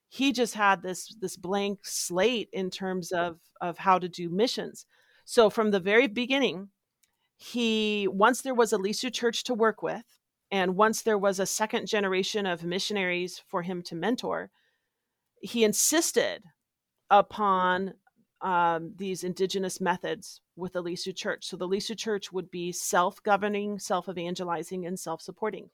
[0.09, 4.85] He just had this this blank slate in terms of of how to do missions.
[5.25, 6.69] So from the very beginning,
[7.37, 10.05] he once there was a Lisu church to work with,
[10.51, 14.49] and once there was a second generation of missionaries for him to mentor,
[15.41, 16.43] he insisted
[17.09, 17.93] upon
[18.41, 21.45] um, these indigenous methods with the Lisu Church.
[21.45, 25.69] So the Lisu Church would be self-governing, self-evangelizing, and self-supporting.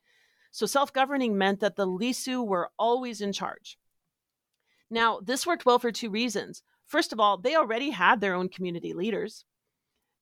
[0.52, 3.78] So self-governing meant that the Lisu were always in charge.
[4.90, 6.64] Now, this worked well for two reasons.
[6.86, 9.46] First of all, they already had their own community leaders,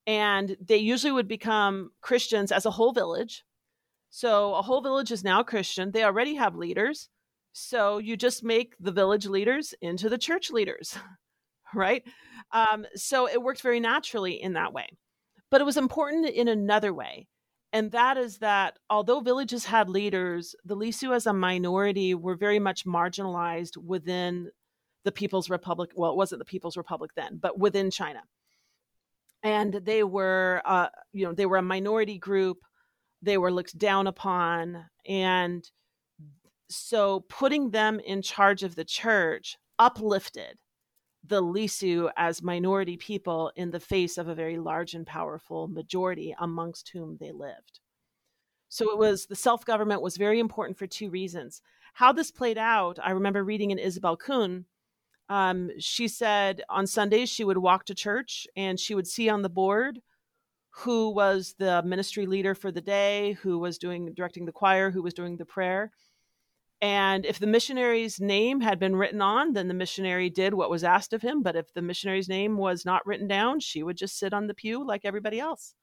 [0.07, 3.43] and they usually would become Christians as a whole village.
[4.15, 5.89] So a whole village is now Christian.
[5.89, 7.09] They already have leaders.
[7.51, 10.95] So you just make the village leaders into the church leaders,
[11.73, 12.03] right?
[12.51, 14.85] Um, so it worked very naturally in that way.
[15.49, 17.27] But it was important in another way.
[17.71, 22.59] And that is that although villages had leaders, the Lisu as a minority were very
[22.59, 24.51] much marginalized within
[25.05, 25.89] the People's Republic.
[25.95, 28.21] Well, it wasn't the People's Republic then, but within China.
[29.41, 32.59] And they were, uh, you know, they were a minority group.
[33.23, 34.85] They were looked down upon.
[35.07, 35.69] And
[36.69, 40.57] so putting them in charge of the church uplifted
[41.25, 46.35] the Lisu as minority people in the face of a very large and powerful majority
[46.37, 47.79] amongst whom they lived.
[48.67, 51.61] So it was the self government was very important for two reasons.
[51.93, 54.65] How this played out, I remember reading in Isobel Kuhn.
[55.29, 59.43] Um, she said on Sundays she would walk to church and she would see on
[59.43, 59.99] the board
[60.75, 65.03] who was the ministry leader for the day, who was doing directing the choir, who
[65.03, 65.91] was doing the prayer.
[66.81, 70.83] And if the missionary's name had been written on, then the missionary did what was
[70.83, 71.43] asked of him.
[71.43, 74.53] But if the missionary's name was not written down, she would just sit on the
[74.53, 75.75] pew like everybody else.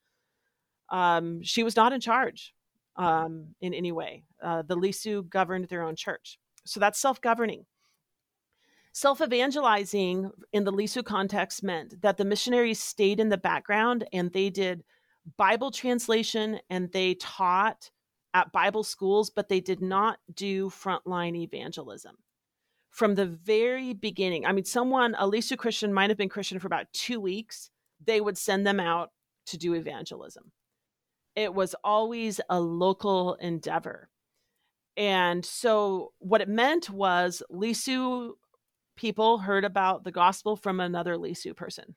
[0.90, 2.52] Um, she was not in charge
[2.96, 4.24] um, in any way.
[4.42, 6.38] Uh, the Lisu governed their own church.
[6.66, 7.64] So that's self governing.
[8.92, 14.32] Self evangelizing in the Lisu context meant that the missionaries stayed in the background and
[14.32, 14.82] they did
[15.36, 17.90] Bible translation and they taught
[18.34, 22.16] at Bible schools, but they did not do frontline evangelism.
[22.90, 26.66] From the very beginning, I mean, someone, a Lisu Christian, might have been Christian for
[26.66, 27.70] about two weeks.
[28.04, 29.10] They would send them out
[29.46, 30.50] to do evangelism.
[31.36, 34.08] It was always a local endeavor.
[34.96, 38.32] And so, what it meant was Lisu
[38.96, 41.94] people heard about the gospel from another Lisu person,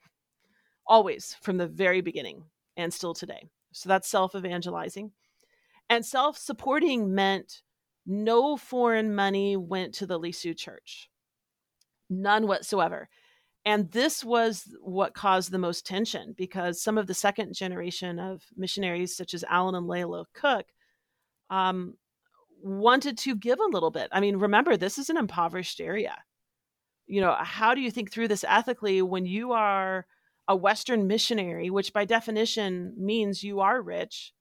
[0.86, 2.44] always from the very beginning
[2.78, 3.50] and still today.
[3.72, 5.12] So, that's self evangelizing.
[5.90, 7.62] And self supporting meant
[8.06, 11.10] no foreign money went to the Lisu church,
[12.10, 13.10] none whatsoever.
[13.66, 18.44] And this was what caused the most tension because some of the second generation of
[18.58, 20.68] missionaries, such as Alan and Leila Cooke,
[21.50, 21.96] um,
[22.62, 24.10] wanted to give a little bit.
[24.12, 26.18] I mean, remember, this is an impoverished area.
[27.08, 30.06] You know, how do you think through this ethically when you are
[30.48, 34.34] a Western missionary, which by definition means you are rich?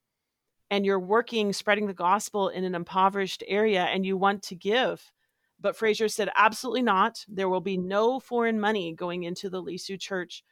[0.73, 5.13] and you're working spreading the gospel in an impoverished area and you want to give.
[5.61, 7.27] But Fraser said, absolutely not.
[7.29, 10.43] There will be no foreign money going into the Lisu church,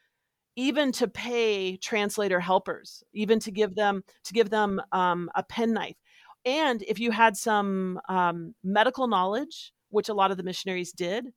[0.56, 5.96] even to pay translator helpers, even to give them to give them um, a penknife.
[6.44, 11.32] And if you had some um, medical knowledge, which a lot of the missionaries did,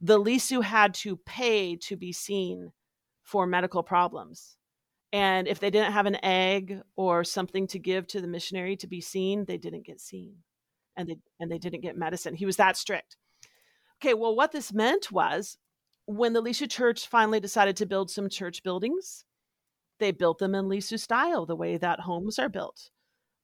[0.00, 2.72] the Lisu had to pay to be seen
[3.22, 4.56] for medical problems.
[5.12, 8.86] And if they didn't have an egg or something to give to the missionary to
[8.86, 10.36] be seen, they didn't get seen.
[10.96, 12.34] And they and they didn't get medicine.
[12.34, 13.16] He was that strict.
[14.00, 15.58] Okay, well, what this meant was
[16.06, 19.24] when the Lisu church finally decided to build some church buildings,
[19.98, 22.90] they built them in Lisu style, the way that homes are built.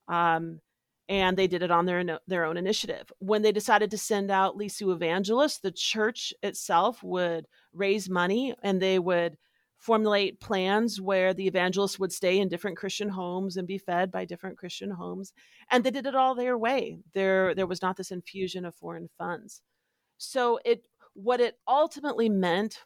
[0.09, 0.61] Um,
[1.09, 3.13] and they did it on their their own initiative.
[3.19, 8.81] When they decided to send out Lisu evangelists, the church itself would raise money and
[8.81, 9.37] they would
[9.85, 14.25] formulate plans where the evangelists would stay in different Christian homes and be fed by
[14.25, 15.35] different Christian homes.
[15.71, 16.97] And they did it all their way.
[17.13, 19.61] There, there was not this infusion of foreign funds.
[20.17, 22.79] So it what it ultimately meant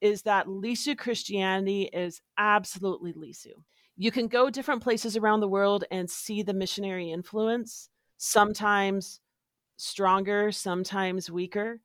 [0.00, 3.52] is that Lisu Christianity is absolutely Lisu.
[4.00, 9.20] You can go different places around the world and see the missionary influence, sometimes
[9.76, 11.82] stronger, sometimes weaker.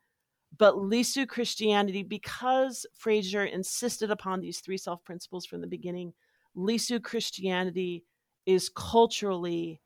[0.57, 6.13] But Lisu Christianity, because Fraser insisted upon these three self principles from the beginning,
[6.55, 8.05] Lisu Christianity
[8.45, 9.81] is culturally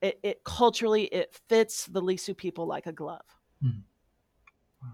[0.00, 3.20] it, it culturally it fits the Lisu people like a glove.
[3.64, 3.82] Mm.
[4.82, 4.88] Wow.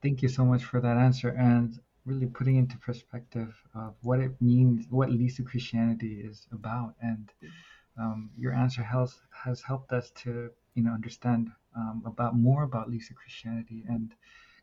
[0.00, 4.40] Thank you so much for that answer and really putting into perspective of what it
[4.40, 7.30] means, what Lisu Christianity is about, and
[7.98, 12.90] um, your answer has has helped us to you know understand um, about more about
[12.90, 14.14] Lisu Christianity and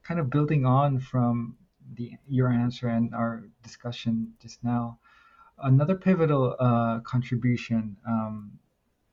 [0.04, 1.58] kind of building on from
[1.96, 5.00] the your answer and our discussion just now.
[5.58, 8.60] Another pivotal uh, contribution um,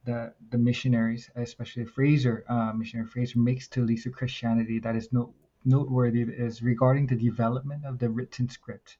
[0.04, 5.34] that the missionaries, especially Fraser, uh, missionary Fraser, makes to Lisu Christianity that is note,
[5.64, 8.96] noteworthy is regarding the development of the written script.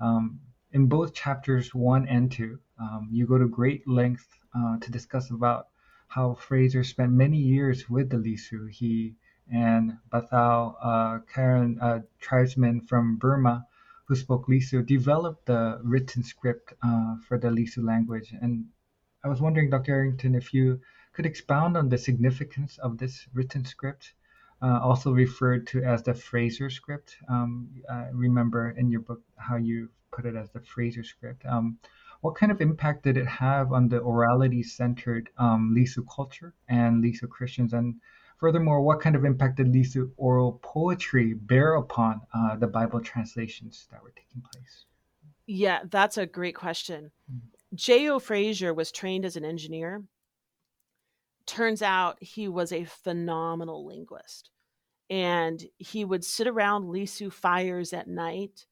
[0.00, 0.40] Um,
[0.72, 5.30] in both chapters one and two, um, you go to great length uh, to discuss
[5.30, 5.68] about
[6.08, 8.70] how Fraser spent many years with the Lisu.
[8.70, 9.16] He
[9.52, 13.66] and Ba Tao uh, Karen uh, tribesmen from Burma
[14.12, 18.34] who spoke Lisu developed the written script uh, for the Lisu language.
[18.40, 18.66] And
[19.24, 19.92] I was wondering, Dr.
[19.92, 20.80] Arrington, if you
[21.14, 24.12] could expound on the significance of this written script,
[24.62, 27.16] uh, also referred to as the Fraser script.
[27.28, 31.44] Um, I remember in your book how you put it as the Fraser script.
[31.46, 31.78] Um,
[32.20, 37.02] what kind of impact did it have on the orality centered um, Lisu culture and
[37.02, 37.72] Lisu Christians?
[37.72, 37.96] And
[38.38, 43.88] furthermore, what kind of impact did Lisu oral poetry bear upon uh, the Bible translations
[43.90, 44.84] that were taking place?
[45.46, 47.10] Yeah, that's a great question.
[47.30, 47.48] Mm-hmm.
[47.74, 48.20] J.O.
[48.20, 50.02] Fraser was trained as an engineer.
[51.46, 54.50] Turns out he was a phenomenal linguist.
[55.10, 58.66] And he would sit around Lisu fires at night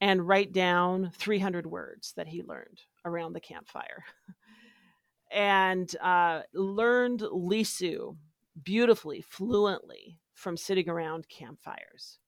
[0.00, 4.04] and write down 300 words that he learned around the campfire
[5.30, 8.16] and uh, learned Lisu
[8.62, 12.18] beautifully, fluently from sitting around campfires.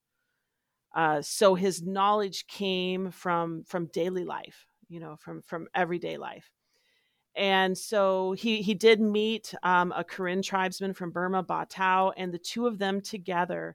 [0.95, 6.51] Uh, so his knowledge came from from daily life, you know, from from everyday life.
[7.35, 12.33] And so he he did meet um, a Karen tribesman from Burma, Ba Tao, and
[12.33, 13.75] the two of them together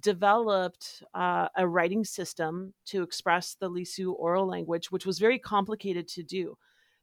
[0.00, 6.08] developed uh, a writing system to express the Lisu oral language, which was very complicated
[6.08, 6.56] to do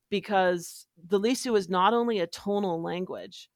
[0.09, 3.49] because the Lisu is not only a tonal language,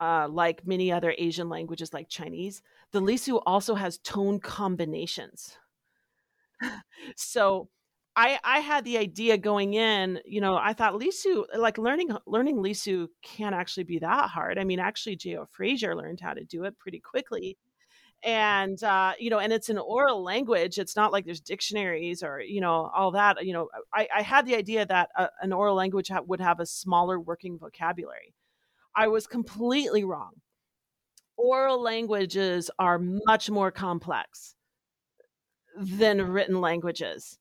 [0.00, 2.62] uh, like many other Asian languages like Chinese,
[2.92, 5.56] the Lisu also has tone combinations.
[7.16, 7.68] so
[8.18, 12.56] I, I had the idea going in, you know, I thought Lisu, like learning learning
[12.56, 14.58] Lisu can't actually be that hard.
[14.58, 15.46] I mean, actually, J.O.
[15.46, 17.56] Fraser learned how to do it pretty quickly
[18.24, 22.40] and uh, you know and it's an oral language it's not like there's dictionaries or
[22.40, 25.52] you know all that you know i, I had the idea that a, uh, an
[25.52, 28.34] oral language ha- would have a smaller working vocabulary
[28.96, 30.32] i was completely wrong
[31.36, 34.56] oral languages are much more complex
[35.76, 37.38] than written languages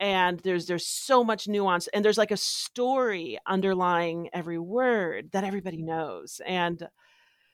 [0.00, 5.44] and there's there's so much nuance and there's like a story underlying every word that
[5.44, 6.88] everybody knows and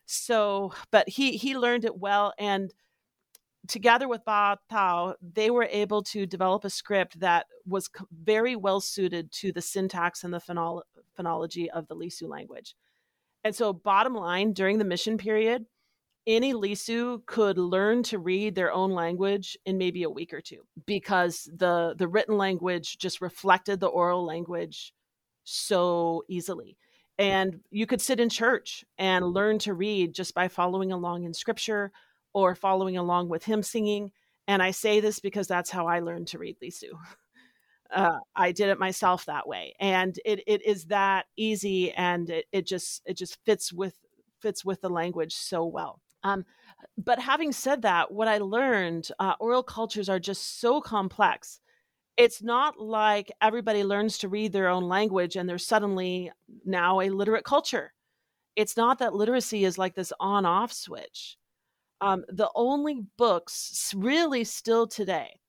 [0.06, 2.72] so, but he he learned it well, and
[3.66, 8.80] together with Ba Tao, they were able to develop a script that was very well
[8.80, 10.84] suited to the syntax and the phenol-
[11.18, 12.74] phonology of the Lisu language.
[13.44, 15.64] And so, bottom line, during the mission period,
[16.26, 20.62] any Lisu could learn to read their own language in maybe a week or two
[20.86, 24.94] because the the written language just reflected the oral language
[25.44, 26.76] so easily.
[27.18, 31.34] And you could sit in church and learn to read just by following along in
[31.34, 31.92] scripture
[32.32, 34.10] or following along with him singing.
[34.48, 36.92] And I say this because that's how I learned to read Lisu.
[37.94, 42.46] Uh, I did it myself that way, and it, it is that easy, and it,
[42.50, 43.94] it just it just fits with
[44.40, 46.00] fits with the language so well.
[46.24, 46.44] Um,
[46.98, 51.60] but having said that, what I learned, uh, oral cultures are just so complex
[52.16, 56.30] it's not like everybody learns to read their own language and there's suddenly
[56.64, 57.92] now a literate culture.
[58.56, 61.36] It's not that literacy is like this on off switch.
[62.00, 65.40] Um, the only books, really still today,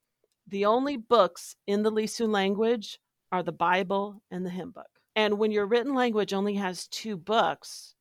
[0.47, 2.99] the only books in the Lisu language
[3.32, 4.88] are the Bible and the hymn book.
[5.15, 7.95] And when your written language only has two books,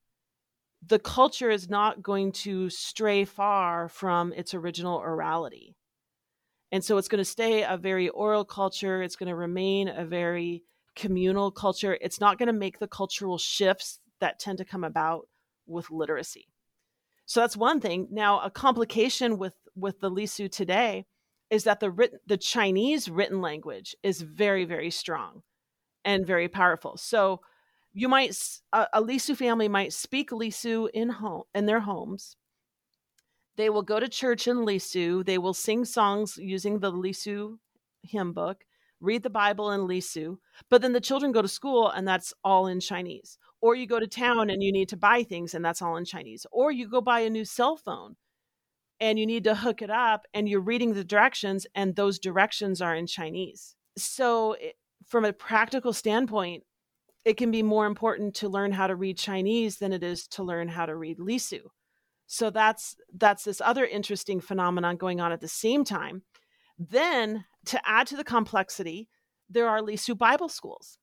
[0.87, 5.74] the culture is not going to stray far from its original orality.
[6.72, 9.03] And so it's going to stay a very oral culture.
[9.03, 10.64] It's going to remain a very
[10.97, 11.97] communal culture.
[12.01, 15.28] It's not going to make the cultural shifts that tend to come about
[15.66, 16.49] with literacy.
[17.26, 18.09] So that's one thing.
[18.11, 21.07] Now, a complication with with the Lisu today
[21.51, 25.43] is that the written the Chinese written language is very very strong
[26.05, 26.97] and very powerful.
[26.97, 27.41] So
[27.95, 28.36] you might
[28.72, 32.36] a, a Lisu family might speak Lisu in home in their homes,
[33.57, 35.24] they will go to church in Lisu.
[35.24, 37.59] They will sing songs using the Lisu
[38.03, 38.64] hymn book,
[39.01, 40.38] read the Bible in Lisu,
[40.68, 43.38] but then the children go to school and that's all in Chinese.
[43.61, 46.05] Or you go to town and you need to buy things and that's all in
[46.05, 46.47] Chinese.
[46.53, 48.16] Or you go buy a new cell phone
[49.01, 52.82] and you need to hook it up and you're reading the directions and those directions
[52.82, 53.76] are in Chinese.
[53.97, 54.57] So,
[55.07, 56.64] from a practical standpoint,
[57.24, 60.42] it can be more important to learn how to read Chinese than it is to
[60.42, 61.60] learn how to read Lisu.
[62.26, 66.22] So that's that's this other interesting phenomenon going on at the same time.
[66.78, 69.08] Then to add to the complexity,
[69.48, 70.98] there are Lisu Bible schools.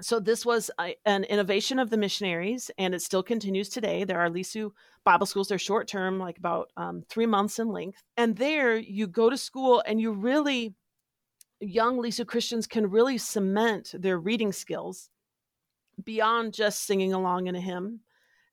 [0.00, 4.04] So this was a, an innovation of the missionaries, and it still continues today.
[4.04, 4.70] There are Lisu
[5.04, 5.48] Bible schools.
[5.48, 8.00] They're short term, like about um, three months in length.
[8.16, 10.76] And there, you go to school, and you really,
[11.58, 15.10] young Lisu Christians can really cement their reading skills
[16.08, 18.00] beyond just singing along in a hymn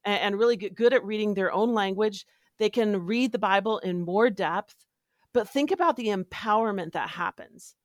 [0.04, 2.26] and, and really get good at reading their own language.
[2.60, 4.76] They can read the Bible in more depth.
[5.34, 7.76] But think about the empowerment that happens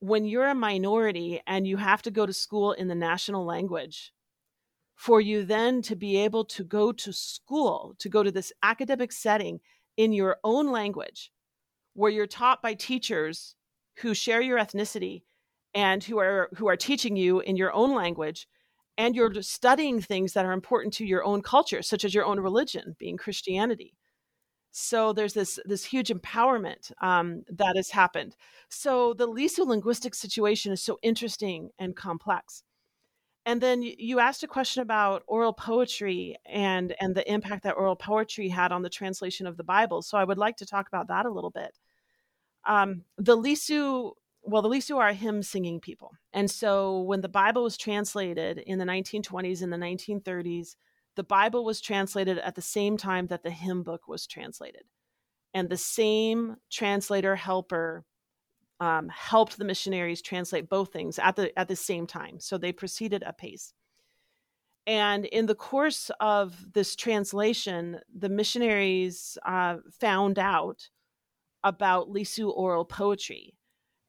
[0.00, 4.12] when you're a minority and you have to go to school in the national language.
[4.94, 9.12] For you then to be able to go to school, to go to this academic
[9.12, 9.60] setting
[9.96, 11.32] in your own language,
[11.94, 13.54] where you're taught by teachers
[14.00, 15.22] who share your ethnicity
[15.72, 18.46] and who are who are teaching you in your own language
[18.98, 22.40] and you're studying things that are important to your own culture such as your own
[22.40, 23.94] religion being christianity.
[24.70, 28.36] So there's this this huge empowerment um, that has happened.
[28.68, 32.64] So the lisu linguistic situation is so interesting and complex.
[33.46, 37.96] And then you asked a question about oral poetry and and the impact that oral
[37.96, 41.08] poetry had on the translation of the bible so i would like to talk about
[41.08, 41.78] that a little bit.
[42.66, 44.12] Um, the lisu
[44.48, 46.12] well, the Lisu are hymn singing people.
[46.32, 50.74] And so when the Bible was translated in the 1920s and the 1930s,
[51.16, 54.84] the Bible was translated at the same time that the hymn book was translated.
[55.52, 58.06] And the same translator helper
[58.80, 62.38] um, helped the missionaries translate both things at the at the same time.
[62.40, 63.74] So they proceeded apace.
[64.86, 70.88] And in the course of this translation, the missionaries uh, found out
[71.64, 73.57] about Lisu oral poetry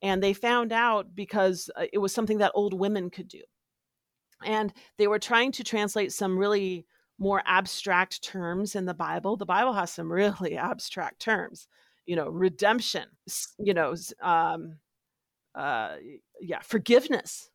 [0.01, 3.41] and they found out because uh, it was something that old women could do.
[4.43, 6.85] And they were trying to translate some really
[7.17, 9.35] more abstract terms in the Bible.
[9.35, 11.67] The Bible has some really abstract terms,
[12.05, 13.05] you know, redemption,
[13.57, 14.77] you know, um,
[15.55, 15.95] uh,
[16.39, 17.49] yeah, forgiveness,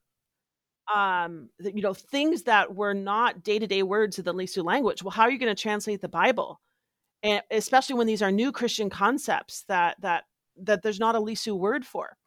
[0.94, 5.02] um, you know, things that were not day to day words of the Lisu language.
[5.02, 6.60] Well, how are you going to translate the Bible?
[7.22, 10.24] And especially when these are new Christian concepts that that
[10.58, 12.18] that there's not a Lisu word for.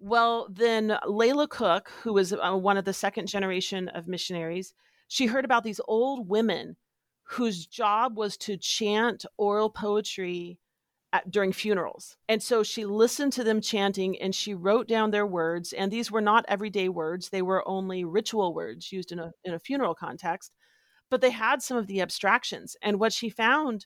[0.00, 4.72] Well, then Leila Cooke, who was uh, one of the second generation of missionaries,
[5.08, 6.76] she heard about these old women
[7.22, 10.58] whose job was to chant oral poetry
[11.12, 12.16] at, during funerals.
[12.28, 15.74] And so she listened to them chanting and she wrote down their words.
[15.74, 19.52] And these were not everyday words, they were only ritual words used in a, in
[19.52, 20.52] a funeral context.
[21.10, 22.74] But they had some of the abstractions.
[22.82, 23.84] And what she found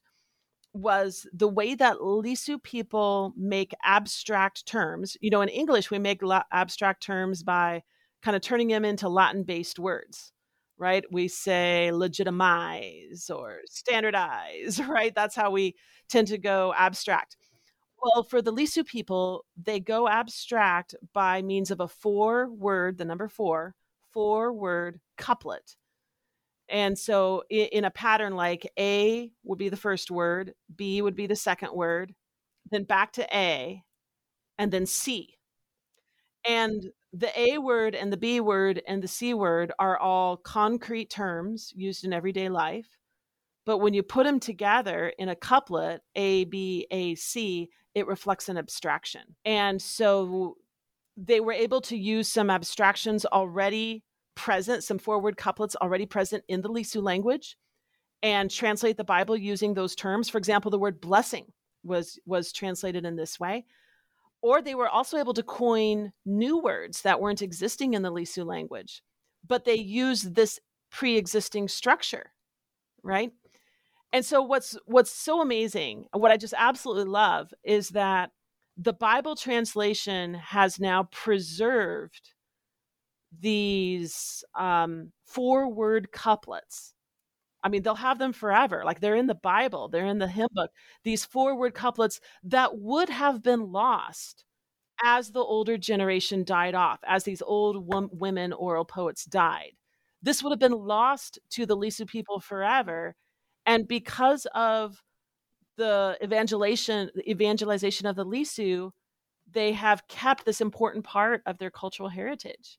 [0.74, 5.16] was the way that Lisu people make abstract terms.
[5.20, 7.82] You know, in English, we make la- abstract terms by
[8.22, 10.32] kind of turning them into Latin based words,
[10.76, 11.04] right?
[11.12, 15.14] We say legitimize or standardize, right?
[15.14, 15.76] That's how we
[16.08, 17.36] tend to go abstract.
[18.02, 23.04] Well, for the Lisu people, they go abstract by means of a four word, the
[23.04, 23.74] number four,
[24.12, 25.76] four word couplet.
[26.68, 31.26] And so, in, a pattern like A would be the first word, B would be
[31.26, 32.14] the second word,
[32.70, 33.82] then back to A,
[34.58, 35.36] and then C.
[36.48, 41.10] And the A word and the B word and the C word are all concrete
[41.10, 42.98] terms used in everyday life.
[43.66, 48.48] But when you put them together in a couplet, A, B, A, C, it reflects
[48.48, 49.36] an abstraction.
[49.44, 50.56] And so
[51.16, 54.02] they were able to use some abstractions already
[54.34, 57.56] present, some four word couplets already present in the Lisu language,
[58.22, 60.28] and translate the Bible using those terms.
[60.28, 63.64] For example, the word blessing was was translated in this way.
[64.42, 68.44] Or they were also able to coin new words that weren't existing in the Lisu
[68.44, 69.02] language,
[69.46, 70.60] but they used this
[70.90, 72.32] pre-existing structure,
[73.02, 73.32] right?
[74.12, 78.32] And so what's what's so amazing, what I just absolutely love is that
[78.76, 82.33] the Bible translation has now preserved
[83.40, 86.94] these um, four word couplets.
[87.62, 88.82] I mean, they'll have them forever.
[88.84, 90.70] Like they're in the Bible, they're in the hymn book.
[91.02, 94.44] These four word couplets that would have been lost
[95.02, 99.72] as the older generation died off, as these old women oral poets died.
[100.22, 103.14] This would have been lost to the Lisu people forever.
[103.66, 105.02] And because of
[105.76, 108.90] the evangelization, evangelization of the Lisu,
[109.50, 112.78] they have kept this important part of their cultural heritage.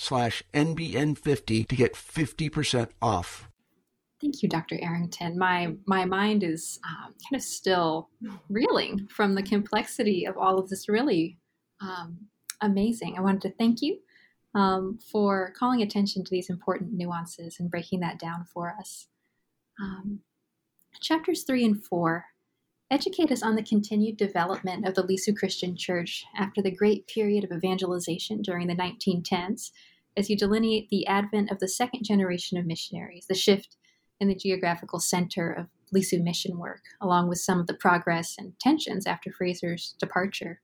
[0.00, 3.48] slash NBN50 to get 50% off.
[4.20, 4.78] Thank you, Dr.
[4.82, 5.38] Arrington.
[5.38, 8.10] My my mind is um, kind of still
[8.50, 10.90] reeling from the complexity of all of this.
[10.90, 11.38] Really
[11.80, 12.18] um,
[12.60, 13.16] amazing.
[13.16, 13.98] I wanted to thank you
[14.54, 19.08] um, for calling attention to these important nuances and breaking that down for us.
[19.80, 20.20] Um,
[21.00, 22.26] chapters three and four
[22.90, 27.44] educate us on the continued development of the Lisu Christian Church after the great period
[27.44, 29.70] of evangelization during the 1910s
[30.16, 33.76] as you delineate the advent of the second generation of missionaries, the shift
[34.18, 38.58] in the geographical center of Lisu mission work, along with some of the progress and
[38.58, 40.60] tensions after Fraser's departure.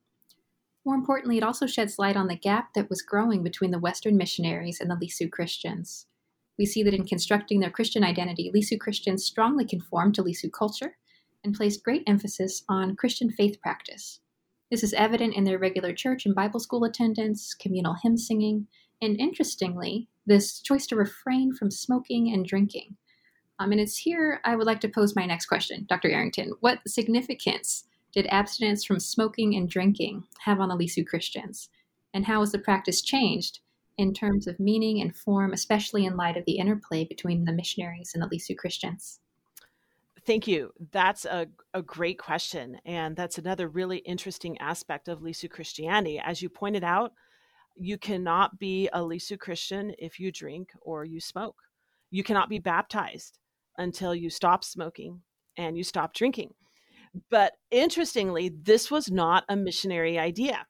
[0.85, 4.17] More importantly, it also sheds light on the gap that was growing between the Western
[4.17, 6.07] missionaries and the Lisu Christians.
[6.59, 10.97] We see that in constructing their Christian identity, Lisu Christians strongly conformed to Lisu culture
[11.47, 14.21] and placed great emphasis on Christian faith practice.
[14.71, 18.67] This is evident in their regular church and Bible school attendance, communal hymn singing,
[19.01, 22.97] and interestingly, this choice to refrain from smoking and drinking.
[23.61, 26.11] Um, and it's here I would like to pose my next question, Dr.
[26.11, 26.53] Arrington.
[26.61, 31.69] What significance did abstinence from smoking and drinking have on the Lisu Christians?
[32.13, 33.61] And how has the practice changed
[33.97, 38.13] in terms of meaning and form, especially in light of the interplay between the missionaries
[38.15, 39.21] and the Lisu Christians?
[40.27, 40.73] Thank you.
[40.91, 42.79] That's a, a great question.
[42.85, 46.19] And that's another really interesting aspect of Lisu Christianity.
[46.19, 47.13] As you pointed out,
[47.77, 51.57] you cannot be a Lisu Christian if you drink or you smoke.
[52.11, 53.39] You cannot be baptized
[53.79, 55.21] until you stop smoking
[55.57, 56.55] and you stop drinking.
[57.31, 60.67] But interestingly, this was not a missionary idea.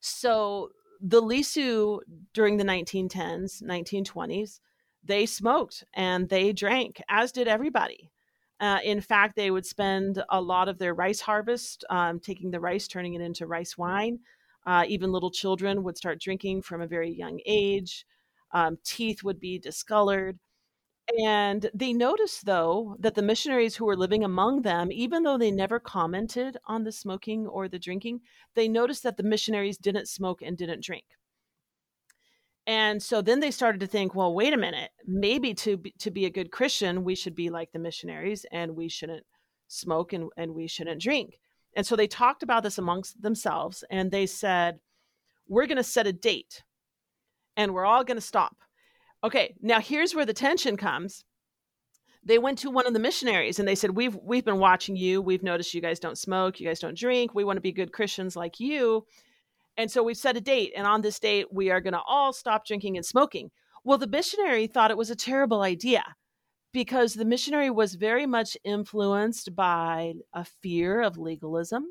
[0.00, 0.68] So
[1.00, 2.00] the Lisu
[2.34, 4.60] during the 1910s, 1920s,
[5.02, 8.10] they smoked and they drank, as did everybody.
[8.60, 12.60] Uh, in fact, they would spend a lot of their rice harvest um, taking the
[12.60, 14.20] rice, turning it into rice wine.
[14.66, 18.06] Uh, even little children would start drinking from a very young age.
[18.52, 20.38] Um, teeth would be discolored.
[21.18, 25.50] And they noticed, though, that the missionaries who were living among them, even though they
[25.50, 28.20] never commented on the smoking or the drinking,
[28.54, 31.04] they noticed that the missionaries didn't smoke and didn't drink.
[32.66, 36.10] And so then they started to think, well, wait a minute, maybe to be, to
[36.10, 39.24] be a good Christian, we should be like the missionaries and we shouldn't
[39.68, 41.38] smoke and, and we shouldn't drink.
[41.76, 44.78] And so they talked about this amongst themselves and they said,
[45.46, 46.62] we're going to set a date
[47.56, 48.56] and we're all going to stop.
[49.22, 51.24] Okay, now here's where the tension comes.
[52.22, 55.20] They went to one of the missionaries and they said, "We've we've been watching you.
[55.20, 57.34] We've noticed you guys don't smoke, you guys don't drink.
[57.34, 59.06] We want to be good Christians like you."
[59.76, 62.32] And so we've set a date and on this date we are going to all
[62.32, 63.50] stop drinking and smoking.
[63.84, 66.04] Well, the missionary thought it was a terrible idea
[66.72, 71.86] because the missionary was very much influenced by a fear of legalism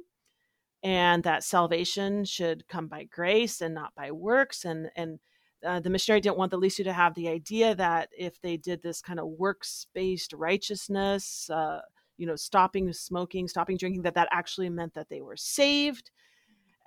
[0.83, 5.19] and that salvation should come by grace and not by works and and
[5.65, 8.81] uh, the missionary didn't want the Lisu to have the idea that if they did
[8.81, 11.79] this kind of works-based righteousness, uh,
[12.17, 16.11] you know, stopping smoking, stopping drinking, that that actually meant that they were saved.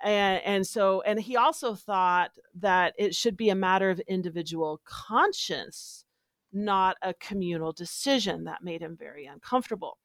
[0.03, 4.81] And, and so, and he also thought that it should be a matter of individual
[4.85, 6.05] conscience
[6.53, 8.45] not a communal decision.
[8.45, 9.97] That made him very uncomfortable.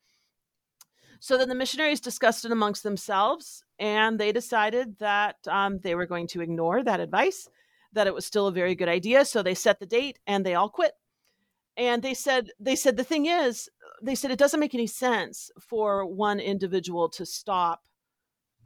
[1.20, 6.06] So then the missionaries discussed it amongst themselves, and they decided that um, they were
[6.06, 7.48] going to ignore that advice,
[7.92, 9.24] that it was still a very good idea.
[9.24, 10.92] So they set the date, and they all quit.
[11.76, 13.70] And they said, they said the thing is,
[14.02, 17.84] they said it doesn't make any sense for one individual to stop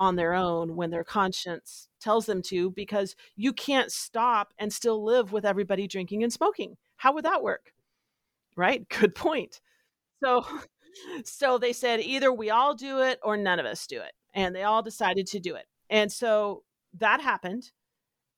[0.00, 5.04] on their own when their conscience tells them to, because you can't stop and still
[5.04, 6.76] live with everybody drinking and smoking.
[6.96, 7.72] How would that work?
[8.56, 8.88] Right?
[9.00, 9.60] Good point.
[10.24, 10.46] So
[11.24, 14.12] so they said either we all do it or none of us do it.
[14.34, 15.66] And they all decided to do it.
[15.90, 16.64] And so
[16.98, 17.72] that happened.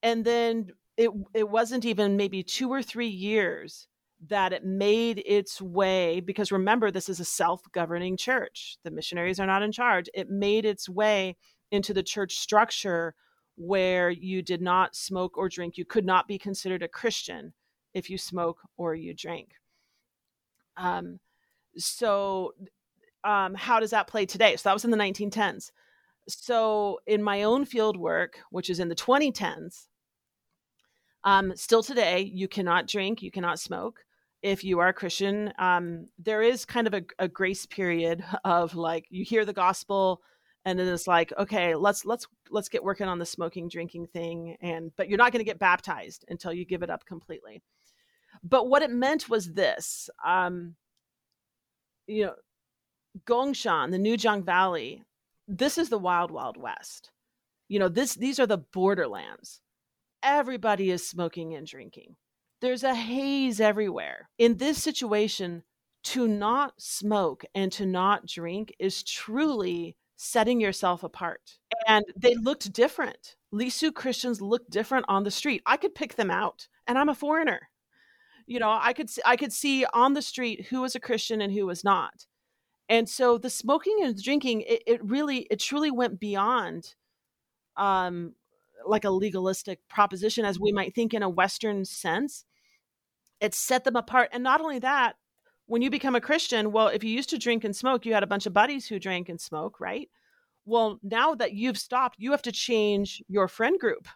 [0.02, 3.88] and then it it wasn't even maybe two or three years
[4.26, 8.76] that it made its way because remember this is a self-governing church.
[8.82, 10.08] The missionaries are not in charge.
[10.14, 11.36] It made its way
[11.70, 13.14] into the church structure
[13.56, 15.76] where you did not smoke or drink.
[15.76, 17.52] You could not be considered a christian
[17.94, 19.50] if you smoke or you drink.
[20.76, 21.20] Um,
[21.76, 22.54] so
[23.24, 24.56] um, how does that play today?
[24.56, 25.70] So that was in the 1910s
[26.28, 29.86] so in my own field work which is in the 2010s
[31.24, 34.04] um, still today you cannot drink you cannot smoke
[34.42, 38.74] if you are a Christian, um, there is kind of a, a, grace period of
[38.74, 40.22] like you hear the gospel,
[40.64, 44.56] and then it's like, okay, let's let's let's get working on the smoking, drinking thing,
[44.60, 47.62] and but you're not going to get baptized until you give it up completely.
[48.42, 50.74] But what it meant was this, um,
[52.06, 52.34] you know,
[53.26, 55.02] Gongshan, the Nujiang Valley,
[55.48, 57.10] this is the wild, wild west.
[57.68, 59.60] You know, this these are the borderlands.
[60.22, 62.16] Everybody is smoking and drinking
[62.60, 64.28] there's a haze everywhere.
[64.38, 65.62] In this situation,
[66.04, 71.58] to not smoke and to not drink is truly setting yourself apart.
[71.86, 73.36] And they looked different.
[73.52, 75.62] Lisu Christians looked different on the street.
[75.66, 77.68] I could pick them out, and I'm a foreigner.
[78.46, 81.52] You know, I could I could see on the street who was a Christian and
[81.52, 82.26] who was not.
[82.88, 86.94] And so the smoking and drinking, it, it really, it truly went beyond
[87.76, 88.34] um,
[88.86, 92.44] like a legalistic proposition as we might think in a Western sense.
[93.40, 94.30] It set them apart.
[94.32, 95.16] And not only that,
[95.66, 98.22] when you become a Christian, well, if you used to drink and smoke, you had
[98.22, 100.08] a bunch of buddies who drank and smoke, right?
[100.64, 104.08] Well, now that you've stopped, you have to change your friend group.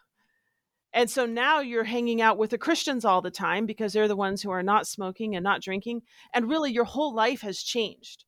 [0.93, 4.15] And so now you're hanging out with the Christians all the time because they're the
[4.15, 6.03] ones who are not smoking and not drinking.
[6.33, 8.25] And really, your whole life has changed.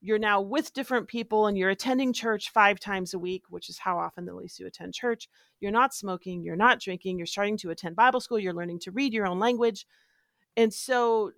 [0.00, 3.78] You're now with different people and you're attending church five times a week, which is
[3.78, 5.28] how often the you attend church.
[5.60, 8.90] You're not smoking, you're not drinking, you're starting to attend Bible school, you're learning to
[8.90, 9.86] read your own language
[10.56, 11.32] and so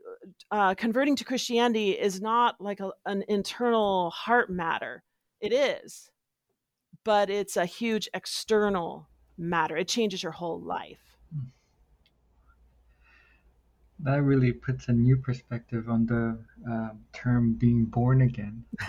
[0.50, 5.02] uh, converting to christianity is not like a, an internal heart matter.
[5.40, 6.10] It is
[7.06, 9.08] but it's a huge external
[9.38, 9.76] matter.
[9.76, 11.16] It changes your whole life.
[11.32, 11.46] Hmm.
[14.00, 16.36] that really puts a new perspective on the
[16.68, 18.64] uh, term being born again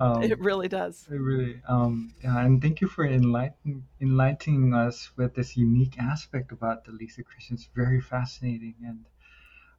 [0.00, 1.08] Um, it really does.
[1.10, 1.60] It really.
[1.66, 7.24] Um, and thank you for enlightening enlightening us with this unique aspect about the Lisu
[7.24, 7.68] Christians.
[7.74, 8.76] Very fascinating.
[8.86, 9.04] And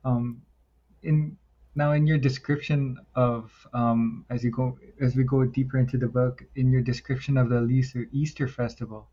[0.04, 0.42] um,
[1.02, 1.38] in
[1.76, 6.08] now in your description of um, as you go as we go deeper into the
[6.08, 9.08] book, in your description of the Lisu Easter Festival,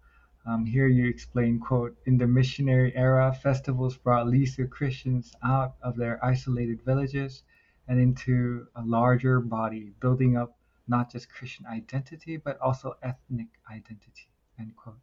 [0.47, 5.97] um, here you explain, quote, in the missionary era, festivals brought Lisu Christians out of
[5.97, 7.43] their isolated villages
[7.89, 10.57] and into a larger body, building up
[10.89, 14.29] not just Christian identity, but also ethnic identity,
[14.59, 14.99] end quote.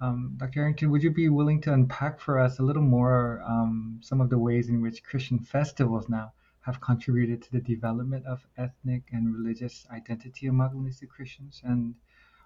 [0.00, 0.62] Um, Dr.
[0.62, 4.30] Arrington, would you be willing to unpack for us a little more um, some of
[4.30, 9.32] the ways in which Christian festivals now have contributed to the development of ethnic and
[9.32, 11.60] religious identity among Lisu Christians?
[11.64, 11.94] And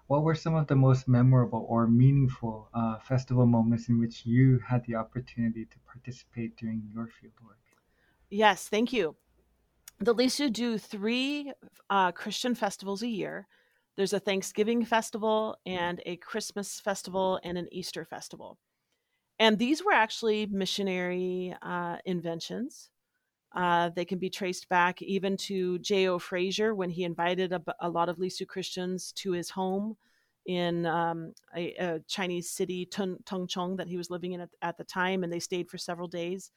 [0.05, 4.59] what were some of the most memorable or meaningful uh, festival moments in which you
[4.59, 7.57] had the opportunity to participate during your fieldwork?
[8.29, 9.15] Yes, thank you
[9.99, 11.51] the Lisu do three
[11.89, 13.47] uh, Christian festivals a year.
[13.95, 18.59] There's a Thanksgiving festival and a Christmas festival and an Easter festival.
[19.39, 22.89] And these were actually missionary uh, inventions.
[23.55, 26.19] Uh, they can be traced back even to J.O.
[26.19, 29.95] Fraser when he invited a, a, lot of Lisu Christians to his home
[30.45, 34.77] in um, a, a, Chinese city, Tung, Tengchong, that he was living in at, at
[34.77, 36.51] the time, and they stayed for several days.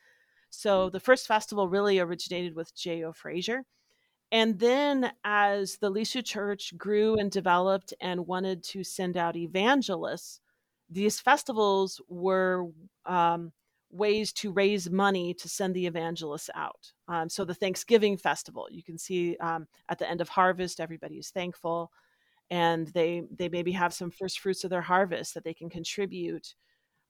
[0.51, 3.13] So the first festival really originated with J.O.
[3.13, 3.65] Fraser.
[4.33, 10.41] And then as the Lisu Church grew and developed and wanted to send out evangelists,
[10.89, 12.67] these festivals were
[13.07, 13.53] um,
[13.91, 16.93] ways to raise money to send the evangelists out.
[17.09, 21.17] Um, so the Thanksgiving festival, you can see um, at the end of harvest, everybody
[21.17, 21.91] is thankful,
[22.51, 26.55] and they they maybe have some first fruits of their harvest that they can contribute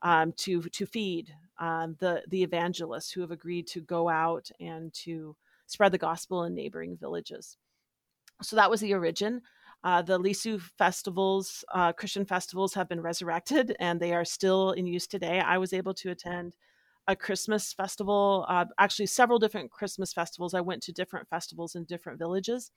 [0.03, 4.93] um, to to feed um, the the evangelists who have agreed to go out and
[4.95, 5.37] to
[5.67, 7.57] spread the gospel in neighboring villages.
[8.43, 9.43] So that was the origin.
[9.83, 14.87] Uh, the Lisu festivals, uh, Christian festivals, have been resurrected and they are still in
[14.87, 15.41] use today.
[15.41, 16.57] I was able to attend
[17.07, 20.55] a Christmas festival, uh, actually several different Christmas festivals.
[20.55, 22.71] I went to different festivals in different villages.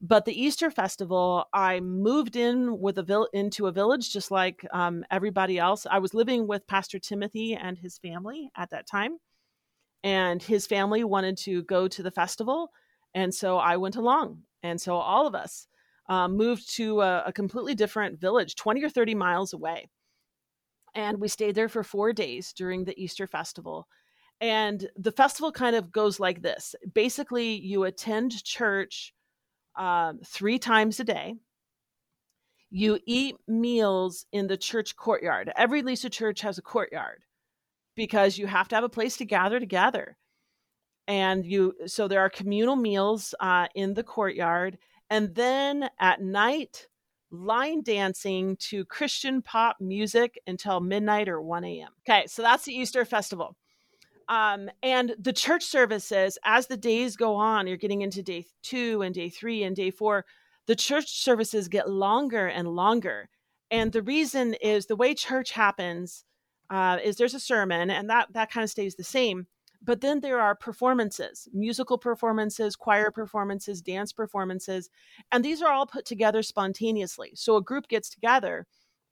[0.00, 4.66] But the Easter festival, I moved in with a vill- into a village just like
[4.72, 5.86] um, everybody else.
[5.90, 9.18] I was living with Pastor Timothy and his family at that time,
[10.02, 12.70] and his family wanted to go to the festival,
[13.14, 14.42] and so I went along.
[14.62, 15.66] And so all of us
[16.08, 19.88] uh, moved to a, a completely different village, 20 or 30 miles away.
[20.94, 23.88] And we stayed there for four days during the Easter festival.
[24.40, 29.14] And the festival kind of goes like this basically, you attend church
[29.76, 31.34] um, three times a day.
[32.70, 35.52] You eat meals in the church courtyard.
[35.56, 37.22] Every Lisu church has a courtyard
[37.96, 40.16] because you have to have a place to gather together.
[41.06, 44.78] And you, so there are communal meals uh, in the courtyard.
[45.10, 46.86] And then at night,
[47.30, 51.88] line dancing to Christian pop music until midnight or 1 a.m.
[52.08, 53.56] Okay, so that's the Easter festival.
[54.32, 59.02] Um, and the church services, as the days go on, you're getting into day two
[59.02, 60.24] and day three and day four,
[60.66, 63.28] the church services get longer and longer.
[63.70, 66.24] And the reason is the way church happens
[66.70, 69.48] uh, is there's a sermon, and that that kind of stays the same.
[69.82, 74.88] But then there are performances, musical performances, choir performances, dance performances,
[75.30, 77.32] and these are all put together spontaneously.
[77.34, 78.66] So a group gets together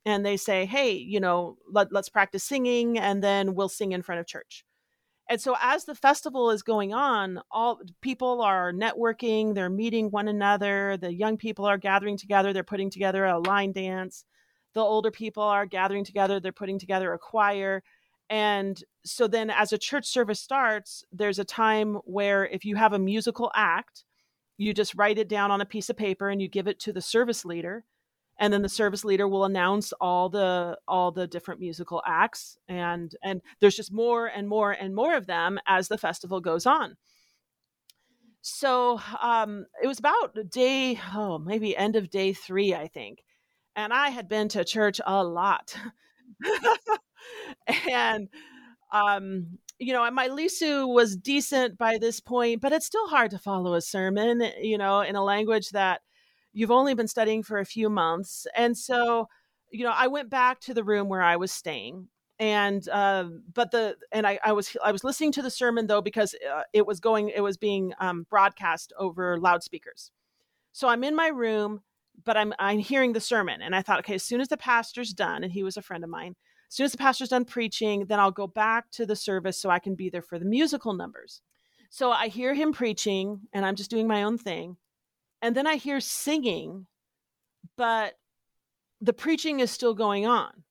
[0.06, 4.00] and they say, "Hey, you know, let, let's practice singing, and then we'll sing in
[4.02, 4.64] front of church."
[5.30, 10.26] And so as the festival is going on, all people are networking, they're meeting one
[10.26, 14.24] another, the young people are gathering together, they're putting together a line dance.
[14.74, 17.84] The older people are gathering together, they're putting together a choir.
[18.28, 22.92] And so then as a church service starts, there's a time where if you have
[22.92, 24.04] a musical act,
[24.58, 26.92] you just write it down on a piece of paper and you give it to
[26.92, 27.84] the service leader
[28.40, 33.14] and then the service leader will announce all the all the different musical acts and
[33.22, 36.96] and there's just more and more and more of them as the festival goes on.
[38.40, 43.22] So um it was about day oh maybe end of day three i think
[43.76, 45.76] and i had been to church a lot.
[47.90, 48.28] And
[48.92, 53.38] um you know my lisu was decent by this point but it's still hard to
[53.38, 56.00] follow a sermon you know in a language that
[56.52, 58.46] you've only been studying for a few months.
[58.56, 59.28] And so
[59.70, 63.70] you know i went back to the room where i was staying and uh, but
[63.70, 66.86] the and I, I was i was listening to the sermon though because uh, it
[66.86, 70.10] was going it was being um, broadcast over loudspeakers.
[70.72, 71.82] So i'm in my room
[72.24, 75.12] but i'm i'm hearing the sermon and i thought okay as soon as the pastor's
[75.12, 76.34] done and he was a friend of mine
[76.68, 79.68] as soon as the pastor's done preaching then i'll go back to the service so
[79.70, 81.42] i can be there for the musical numbers.
[81.90, 84.76] So i hear him preaching and i'm just doing my own thing
[85.42, 86.86] and then I hear singing,
[87.76, 88.14] but
[89.00, 90.64] the preaching is still going on.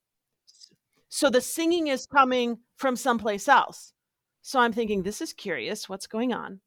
[1.10, 3.94] So the singing is coming from someplace else.
[4.42, 5.90] So I'm thinking, this is curious.
[5.90, 6.60] What's going on?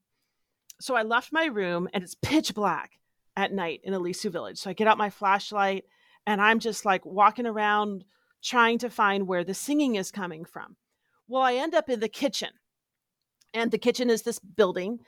[0.80, 2.98] So I left my room and it's pitch black
[3.36, 4.59] at night in a Lisu village.
[4.59, 5.84] So I get out my flashlight
[6.26, 8.05] and I'm just like walking around
[8.42, 10.76] trying to find where the singing is coming from.
[11.28, 12.50] Well, I end up in the kitchen.
[13.55, 15.00] And the kitchen is this building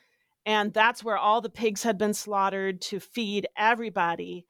[0.47, 4.47] and that's where all the pigs had been slaughtered to feed everybody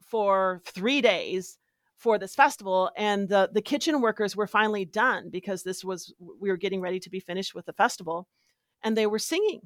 [0.00, 1.58] for three days
[1.96, 2.90] for this festival.
[2.96, 7.00] And the the kitchen workers were finally done because this was we were getting ready
[7.00, 8.28] to be finished with the festival.
[8.82, 9.62] And they were singing.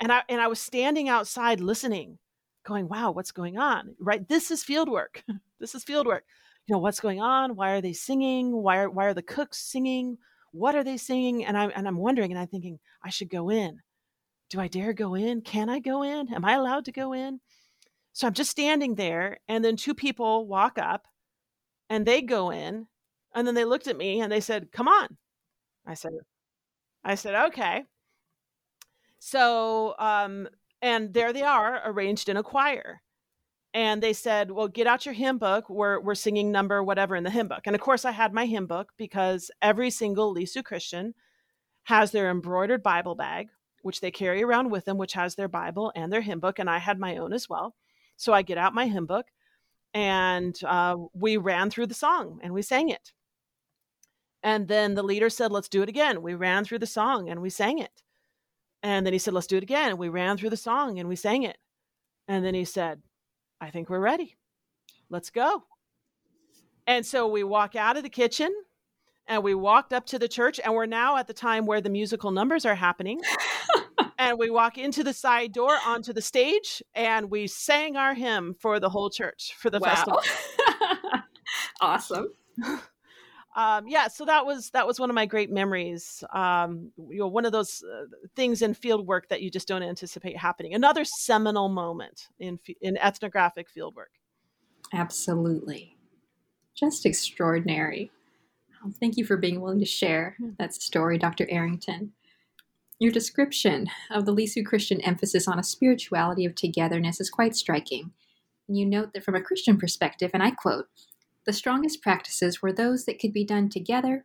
[0.00, 2.18] And i and i was standing outside listening
[2.64, 3.94] going wow what's going on?
[3.98, 4.26] Right?
[4.28, 5.24] This is field work.
[5.60, 6.22] This is field work.
[6.68, 7.56] You know what's going on?
[7.56, 8.52] Why are they singing?
[8.52, 10.18] Why are why are the cooks singing?
[10.52, 11.44] What are they singing?
[11.44, 13.80] And i'm and i'm wondering and i'm thinking i should go in
[14.50, 15.42] do I dare go in?
[15.42, 16.32] Can I go in?
[16.32, 17.40] Am I allowed to go in?
[18.12, 21.06] So I'm just standing there, and then two people walk up
[21.90, 22.86] and they go in,
[23.34, 25.16] and then they looked at me and they said, Come on.
[25.86, 26.12] I said,
[27.04, 27.84] I said, okay.
[29.18, 30.48] So, um,
[30.82, 33.00] and there they are arranged in a choir.
[33.74, 35.68] And they said, Well, get out your hymn book.
[35.68, 37.62] We're, we're singing number whatever in the hymn book.
[37.66, 41.14] And of course, I had my hymn book because every single Lisu Christian
[41.84, 43.48] has their embroidered Bible bag
[43.88, 46.58] which they carry around with them, which has their Bible and their hymn book.
[46.58, 47.74] And I had my own as well.
[48.18, 49.28] So I get out my hymn book
[49.94, 53.14] and uh, we ran through the song and we sang it.
[54.42, 56.20] And then the leader said, Let's do it again.
[56.20, 58.02] We ran through the song and we sang it.
[58.82, 59.96] And then he said, Let's do it again.
[59.96, 61.56] We ran through the song and we sang it.
[62.28, 63.00] And then he said,
[63.58, 64.36] I think we're ready.
[65.08, 65.64] Let's go.
[66.86, 68.54] And so we walk out of the kitchen
[69.28, 71.90] and we walked up to the church and we're now at the time where the
[71.90, 73.20] musical numbers are happening.
[74.20, 78.52] And we walk into the side door onto the stage and we sang our hymn
[78.58, 79.88] for the whole church for the wow.
[79.88, 80.22] festival.
[81.80, 82.26] Awesome.
[83.56, 87.28] Um, yeah so that was that was one of my great memories um, you know
[87.28, 88.04] one of those uh,
[88.36, 90.74] things in field work that you just don't anticipate happening.
[90.74, 94.12] Another seminal moment in in ethnographic field work.
[94.92, 95.96] Absolutely.
[96.74, 98.10] Just extraordinary
[99.00, 101.46] Thank you for being willing to share that story, Dr.
[101.50, 102.12] Arrington.
[102.98, 108.12] Your description of the Lisu Christian emphasis on a spirituality of togetherness is quite striking.
[108.66, 110.88] You note that from a Christian perspective, and I quote,
[111.46, 114.24] the strongest practices were those that could be done together,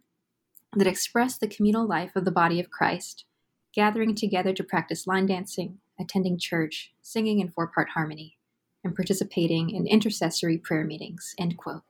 [0.76, 3.26] that express the communal life of the body of Christ,
[3.74, 8.38] gathering together to practice line dancing, attending church, singing in four part harmony,
[8.84, 11.34] and participating in intercessory prayer meetings.
[11.40, 11.84] End quote.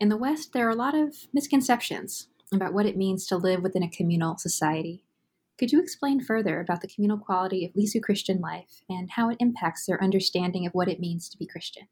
[0.00, 3.62] In the West, there are a lot of misconceptions about what it means to live
[3.62, 5.04] within a communal society.
[5.58, 9.38] Could you explain further about the communal quality of Lisu Christian life and how it
[9.40, 11.88] impacts their understanding of what it means to be Christian?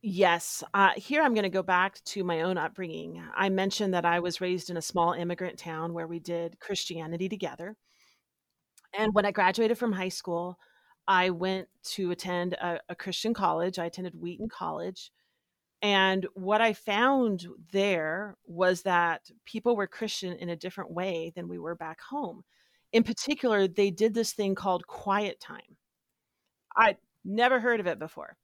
[0.00, 0.62] Yes.
[0.72, 3.22] Uh, here I'm going to go back to my own upbringing.
[3.34, 7.28] I mentioned that I was raised in a small immigrant town where we did Christianity
[7.28, 7.76] together.
[8.98, 10.58] And when I graduated from high school,
[11.06, 13.78] I went to attend a, a Christian college.
[13.78, 15.10] I attended Wheaton College.
[15.82, 21.48] And what I found there was that people were Christian in a different way than
[21.48, 22.42] we were back home.
[22.92, 25.76] In particular, they did this thing called quiet time.
[26.76, 28.36] I'd never heard of it before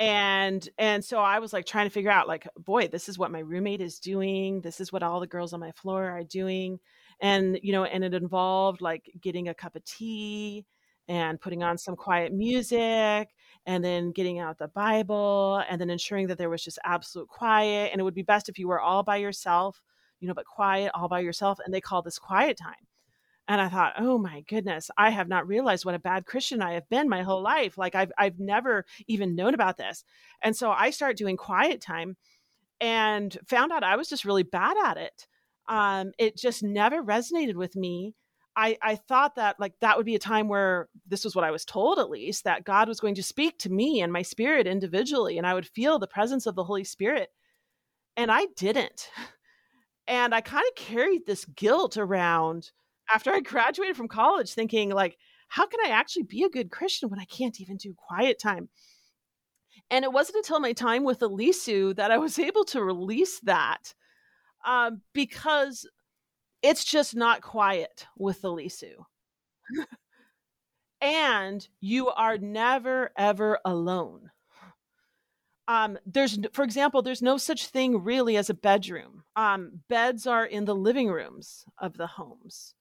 [0.00, 3.30] and and so i was like trying to figure out like boy this is what
[3.30, 6.80] my roommate is doing this is what all the girls on my floor are doing
[7.20, 10.64] and you know and it involved like getting a cup of tea
[11.06, 13.28] and putting on some quiet music
[13.66, 17.90] and then getting out the bible and then ensuring that there was just absolute quiet
[17.92, 19.82] and it would be best if you were all by yourself
[20.20, 22.86] you know but quiet all by yourself and they call this quiet time
[23.50, 26.74] and I thought, oh my goodness, I have not realized what a bad Christian I
[26.74, 27.76] have been my whole life.
[27.76, 30.04] Like I've I've never even known about this.
[30.40, 32.16] And so I started doing quiet time
[32.80, 35.26] and found out I was just really bad at it.
[35.68, 38.14] Um, it just never resonated with me.
[38.56, 41.50] I, I thought that like that would be a time where this was what I
[41.50, 44.66] was told at least that God was going to speak to me and my spirit
[44.66, 47.30] individually and I would feel the presence of the Holy Spirit.
[48.16, 49.10] And I didn't.
[50.08, 52.72] And I kind of carried this guilt around
[53.14, 57.10] after I graduated from college thinking like how can I actually be a good Christian
[57.10, 58.70] when I can't even do quiet time?
[59.90, 63.38] And it wasn't until my time with a Lisu that I was able to release
[63.40, 63.94] that
[64.64, 65.88] um, because
[66.62, 69.04] it's just not quiet with the Lisu.
[71.00, 74.30] and you are never, ever alone.
[75.68, 79.22] Um, there's, for example, there's no such thing really as a bedroom.
[79.36, 82.74] Um, beds are in the living rooms of the homes.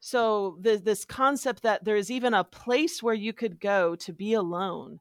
[0.00, 4.32] So the, this concept that there's even a place where you could go to be
[4.32, 4.98] alone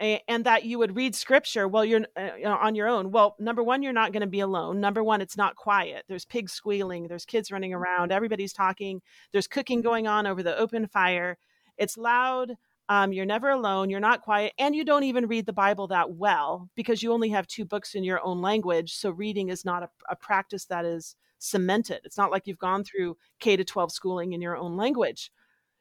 [0.00, 3.10] and, that you would read scripture while you're uh, on your own.
[3.10, 4.80] Well, number one, you're not going to be alone.
[4.80, 6.04] Number one, it's not quiet.
[6.08, 9.00] There's pigs squealing, there's kids running around, everybody's talking,
[9.32, 11.38] there's cooking going on over the open fire.
[11.76, 12.52] It's loud.
[12.88, 13.88] Um, you're never alone.
[13.88, 14.52] You're not quiet.
[14.58, 17.94] And you don't even read the Bible that well because you only have two books
[17.94, 18.94] in your own language.
[18.94, 22.00] So reading is not a, a practice that is cemented.
[22.04, 25.30] It's not like you've gone through K to 12 schooling in your own language.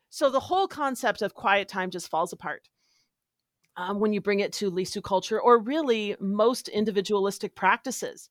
[0.09, 2.69] So the whole concept of quiet time just falls apart.
[3.75, 8.29] Um, when you bring it to Lisu culture or really most individualistic practices.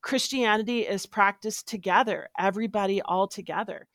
[0.00, 3.88] Christianity is practiced together, everybody all together.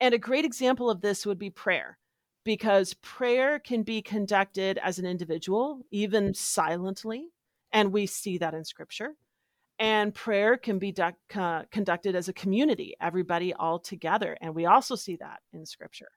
[0.00, 1.98] And a great example of this would be prayer,
[2.44, 7.28] because prayer can be conducted as an individual, even silently.
[7.70, 9.14] And we see that in scripture.
[9.78, 14.38] And prayer can be du- uh, conducted as a community, everybody all together.
[14.40, 16.10] And we also see that in scripture.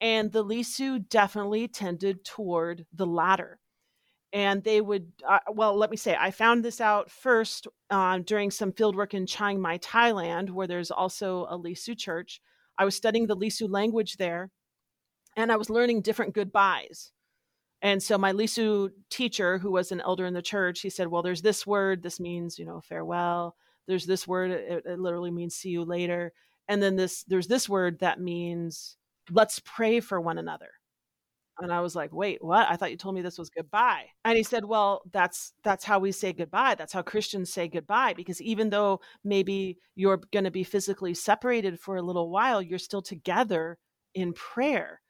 [0.00, 3.60] And the Lisu definitely tended toward the latter.
[4.32, 8.50] And they would, uh, well, let me say, I found this out first uh, during
[8.50, 12.40] some fieldwork in Chiang Mai, Thailand, where there's also a Lisu church.
[12.78, 14.50] I was studying the Lisu language there,
[15.36, 17.12] and I was learning different goodbyes.
[17.82, 21.22] And so my Lisu teacher, who was an elder in the church, he said, Well,
[21.22, 23.56] there's this word, this means, you know, farewell.
[23.86, 26.32] There's this word, it, it literally means see you later.
[26.68, 28.96] And then this, there's this word that means
[29.30, 30.70] let's pray for one another.
[31.58, 32.66] And I was like, wait, what?
[32.70, 34.06] I thought you told me this was goodbye.
[34.24, 36.74] And he said, well, that's that's how we say goodbye.
[36.74, 41.78] That's how Christians say goodbye because even though maybe you're going to be physically separated
[41.78, 43.76] for a little while, you're still together
[44.14, 45.02] in prayer.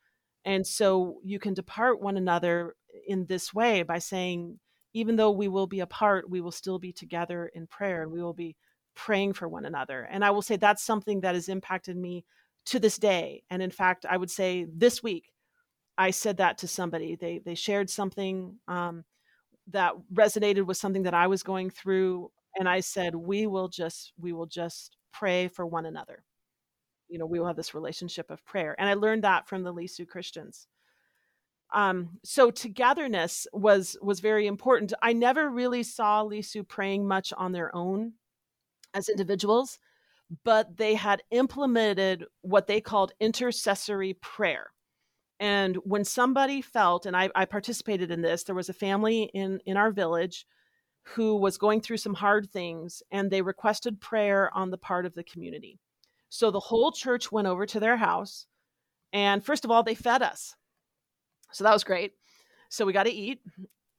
[0.44, 2.74] And so you can depart one another
[3.06, 4.58] in this way by saying,
[4.92, 8.22] even though we will be apart, we will still be together in prayer and we
[8.22, 8.56] will be
[8.96, 10.08] praying for one another.
[10.10, 12.24] And I will say that's something that has impacted me
[12.66, 13.42] to this day.
[13.50, 15.32] And in fact, I would say this week,
[15.98, 17.16] I said that to somebody.
[17.16, 19.04] They they shared something um,
[19.68, 24.12] that resonated with something that I was going through, and I said, "We will just
[24.18, 26.24] we will just pray for one another."
[27.10, 28.74] you know, we will have this relationship of prayer.
[28.78, 30.68] And I learned that from the Lisu Christians.
[31.74, 34.92] Um, so togetherness was was very important.
[35.02, 38.14] I never really saw Lisu praying much on their own
[38.94, 39.78] as individuals,
[40.44, 44.70] but they had implemented what they called intercessory prayer.
[45.40, 49.60] And when somebody felt, and I, I participated in this, there was a family in
[49.64, 50.46] in our village
[51.02, 55.14] who was going through some hard things, and they requested prayer on the part of
[55.14, 55.78] the community.
[56.28, 58.46] So the whole church went over to their house,
[59.12, 60.54] and first of all, they fed us.
[61.52, 62.12] So that was great.
[62.68, 63.40] So we got to eat,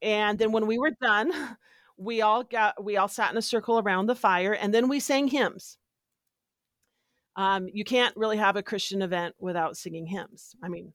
[0.01, 1.31] and then when we were done,
[1.97, 4.99] we all got we all sat in a circle around the fire, and then we
[4.99, 5.77] sang hymns.
[7.35, 10.55] Um, you can't really have a Christian event without singing hymns.
[10.63, 10.93] I mean,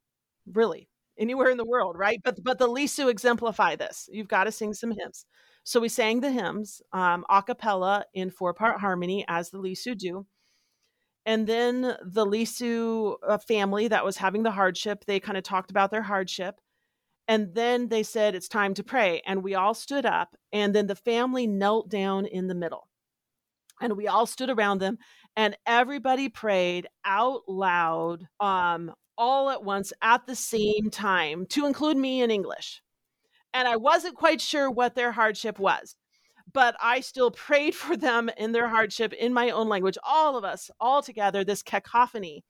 [0.53, 2.21] really, anywhere in the world, right?
[2.23, 4.09] But but the Lisu exemplify this.
[4.13, 5.27] You've got to sing some hymns.
[5.65, 9.97] So we sang the hymns um, a cappella in four part harmony, as the Lisu
[9.97, 10.27] do.
[11.25, 15.73] And then the Lisu uh, family that was having the hardship, they kind of talked
[15.73, 16.61] about their hardship.
[17.27, 19.21] And then they said, It's time to pray.
[19.27, 20.37] And we all stood up.
[20.53, 22.89] And then the family knelt down in the middle.
[23.81, 24.99] And we all stood around them.
[25.37, 31.97] And everybody prayed out loud, um, all at once at the same time, to include
[31.97, 32.83] me in English.
[33.53, 35.97] And I wasn't quite sure what their hardship was,
[36.53, 40.45] but I still prayed for them in their hardship in my own language, all of
[40.45, 42.45] us, all together, this cacophony.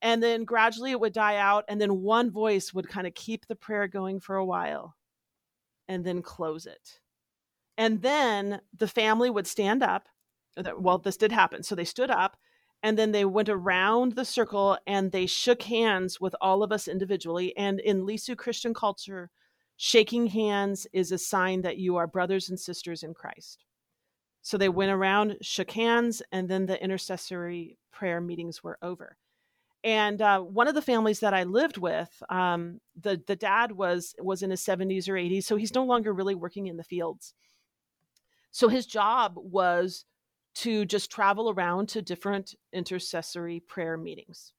[0.00, 3.46] And then gradually it would die out, and then one voice would kind of keep
[3.46, 4.94] the prayer going for a while
[5.88, 7.00] and then close it.
[7.76, 10.08] And then the family would stand up.
[10.76, 11.62] Well, this did happen.
[11.62, 12.36] So they stood up
[12.82, 16.88] and then they went around the circle and they shook hands with all of us
[16.88, 17.56] individually.
[17.56, 19.30] And in Lisu Christian culture,
[19.76, 23.64] shaking hands is a sign that you are brothers and sisters in Christ.
[24.42, 29.16] So they went around, shook hands, and then the intercessory prayer meetings were over.
[29.84, 34.14] And uh, one of the families that I lived with, um, the the dad was
[34.20, 37.34] was in his 70s or 80s, so he's no longer really working in the fields.
[38.50, 40.04] So his job was
[40.58, 44.52] to just travel around to different intercessory prayer meetings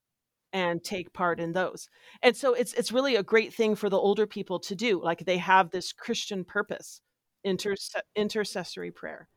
[0.53, 1.89] and take part in those.
[2.23, 5.01] And so it's it's really a great thing for the older people to do.
[5.03, 7.01] Like they have this Christian purpose,
[7.45, 9.27] interse- intercessory prayer.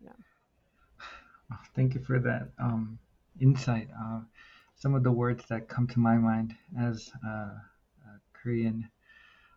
[0.00, 0.10] Yeah.
[1.52, 2.98] Oh, thank you for that um,
[3.40, 3.88] insight.
[4.00, 4.20] Uh,
[4.76, 8.88] some of the words that come to my mind as a, a Korean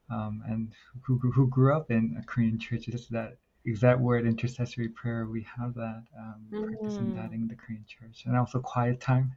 [0.10, 4.90] um, and who, who grew up in a Korean church is that exact word intercessory
[4.90, 5.26] prayer.
[5.26, 6.64] We have that um, mm-hmm.
[6.66, 9.34] practicing that in the Korean church, and also quiet time.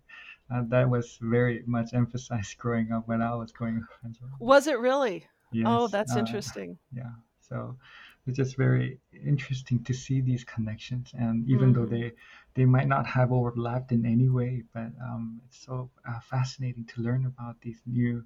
[0.53, 4.13] Uh, that was very much emphasized growing up when I was growing up.
[4.39, 5.27] Was it really?
[5.27, 6.79] Oh, yes, oh, that's uh, interesting.
[6.95, 7.11] Yeah.
[7.41, 7.77] So
[8.27, 11.75] it's just very interesting to see these connections, and even mm.
[11.75, 12.13] though they
[12.55, 17.01] they might not have overlapped in any way, but um, it's so uh, fascinating to
[17.01, 18.25] learn about these new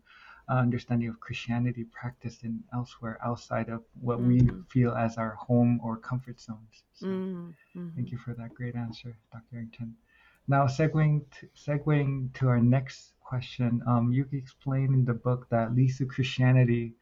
[0.54, 4.28] understanding of Christianity practiced in elsewhere outside of what mm.
[4.28, 4.60] we mm-hmm.
[4.62, 6.84] feel as our home or comfort zones.
[6.94, 7.54] So mm.
[7.94, 9.44] Thank you for that great answer, Dr.
[9.54, 9.96] Arrington.
[10.48, 15.74] Now, segueing to, segueing to our next question, um, you explain in the book that
[15.74, 16.94] Lisu Christianity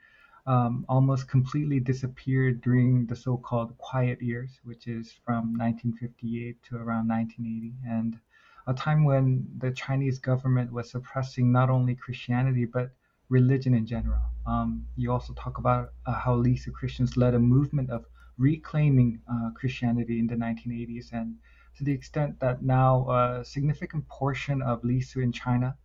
[0.47, 7.09] um, almost completely disappeared during the so-called quiet years, which is from 1958 to around
[7.09, 8.19] 1980, and
[8.67, 12.91] a time when the Chinese government was suppressing not only Christianity but
[13.29, 14.21] religion in general.
[14.47, 18.05] Um, you also talk about uh, how Lisu Christians led a movement of
[18.39, 21.37] reclaiming uh, Christianity in the 1980s and
[21.77, 25.77] to the extent that now a significant portion of Lisu in China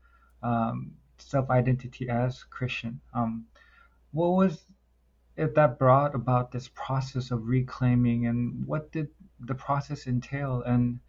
[0.44, 3.00] um, self-identity as Christian.
[3.14, 3.46] Um,
[4.12, 4.66] what was
[5.36, 9.08] it that brought about this process of reclaiming, and what did
[9.40, 11.00] the process entail, and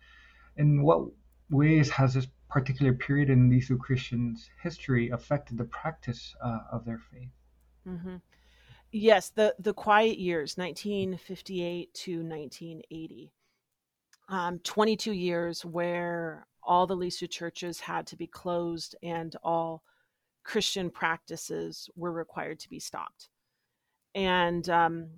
[0.57, 1.07] in what
[1.51, 6.99] ways has this particular period in Lisu Christians' history affected the practice uh, of their
[6.99, 7.31] faith?
[7.87, 8.17] Mm-hmm.
[8.93, 13.33] Yes, the the quiet years, 1958 to 1980
[14.31, 19.83] um, 22 years where all the Lisu churches had to be closed and all
[20.45, 23.29] Christian practices were required to be stopped.
[24.15, 25.09] And um,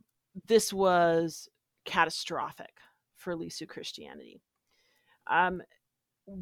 [0.47, 1.49] this was
[1.85, 2.73] catastrophic
[3.17, 4.41] for Lisu Christianity.
[5.31, 5.63] Um,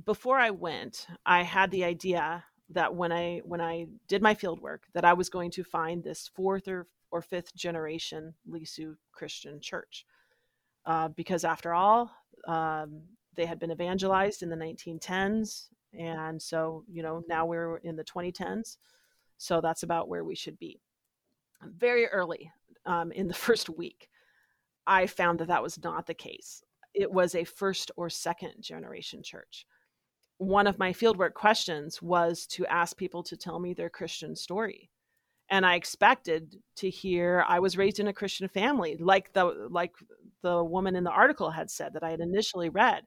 [0.05, 4.61] before I went, I had the idea that when I when I did my field
[4.61, 9.61] work, that I was going to find this fourth or or fifth generation Lisu Christian
[9.61, 10.07] church,
[10.87, 12.11] uh, because after all,
[12.47, 13.03] um,
[13.35, 15.69] they had been evangelized in the 1910s.
[15.99, 18.77] And so, you know, now we're in the 2010s.
[19.39, 20.81] So that's about where we should be.
[21.63, 22.51] Very early
[22.87, 24.09] um, in the first week,
[24.87, 26.63] I found that that was not the case.
[26.95, 29.67] It was a first or second generation church.
[30.41, 34.91] One of my fieldwork questions was to ask people to tell me their Christian story
[35.51, 39.93] and I expected to hear I was raised in a Christian family, like the like
[40.43, 43.03] the woman in the article had said that I had initially read.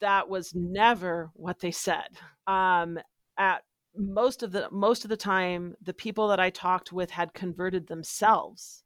[0.00, 2.08] That was never what they said.
[2.46, 2.98] Um,
[3.38, 3.62] at
[3.96, 7.86] most of the most of the time the people that I talked with had converted
[7.86, 8.81] themselves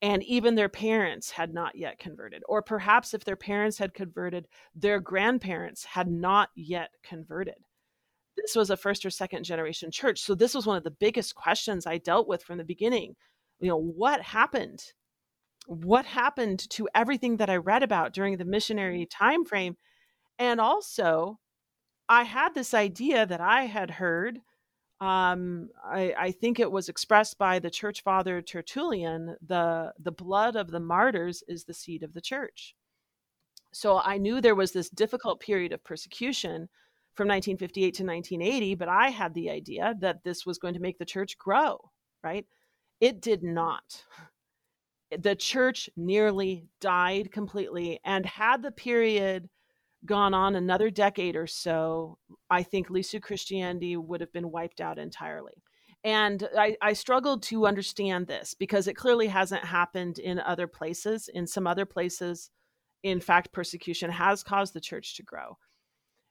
[0.00, 4.46] and even their parents had not yet converted or perhaps if their parents had converted
[4.74, 7.56] their grandparents had not yet converted.
[8.36, 11.34] This was a first or second generation church so this was one of the biggest
[11.34, 13.16] questions i dealt with from the beginning.
[13.60, 14.84] You know what happened?
[15.66, 19.10] What happened to everything that i read about during the missionary mm.
[19.10, 19.76] time frame
[20.38, 21.38] and also
[22.08, 24.40] i had this idea that i had heard
[25.00, 30.56] um, I, I, think it was expressed by the church father Tertullian the the blood
[30.56, 32.74] of the martyrs is the seed of the church.
[33.72, 36.68] So I knew there was this difficult period of persecution
[37.14, 40.98] from 1958 to 1980, but I had the idea that this was going to make
[40.98, 41.90] the church grow,
[42.24, 42.46] right?
[43.00, 44.04] It did not.
[45.16, 49.48] The church nearly died completely, and had the period
[50.04, 52.18] gone on another decade or so,
[52.50, 55.62] I think Lisu Christianity would have been wiped out entirely.
[56.04, 61.28] And I, I, struggled to understand this because it clearly hasn't happened in other places.
[61.32, 62.50] In some other places,
[63.02, 65.58] in fact, persecution has caused the church to grow.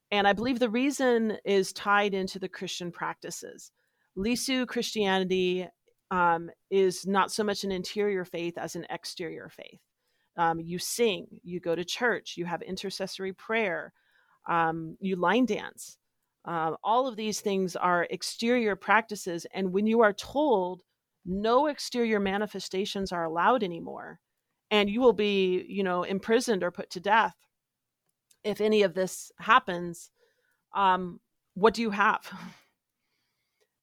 [0.10, 3.72] And I believe the reason is tied into the Christian practices.
[4.18, 5.68] Lisu Christianity
[6.11, 9.81] um, is not so much an interior faith as an exterior faith.
[10.38, 13.93] Um, you sing, you go to church, you have intercessory prayer,
[14.47, 15.97] um, you line dance.
[16.45, 19.45] Uh, all of these things are exterior practices.
[19.53, 20.84] And when you are told
[21.26, 24.19] no exterior manifestations are allowed anymore,
[24.69, 27.35] and you will be, you know, imprisoned or put to death
[28.47, 30.09] if any of this happens,
[30.73, 31.19] um,
[31.53, 32.31] what do you have?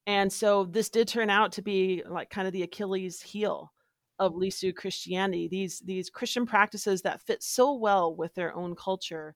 [0.06, 3.72] And so this did turn out to be like kind of the Achilles heel
[4.18, 9.34] of Lisu Christianity, these these Christian practices that fit so well with their own culture,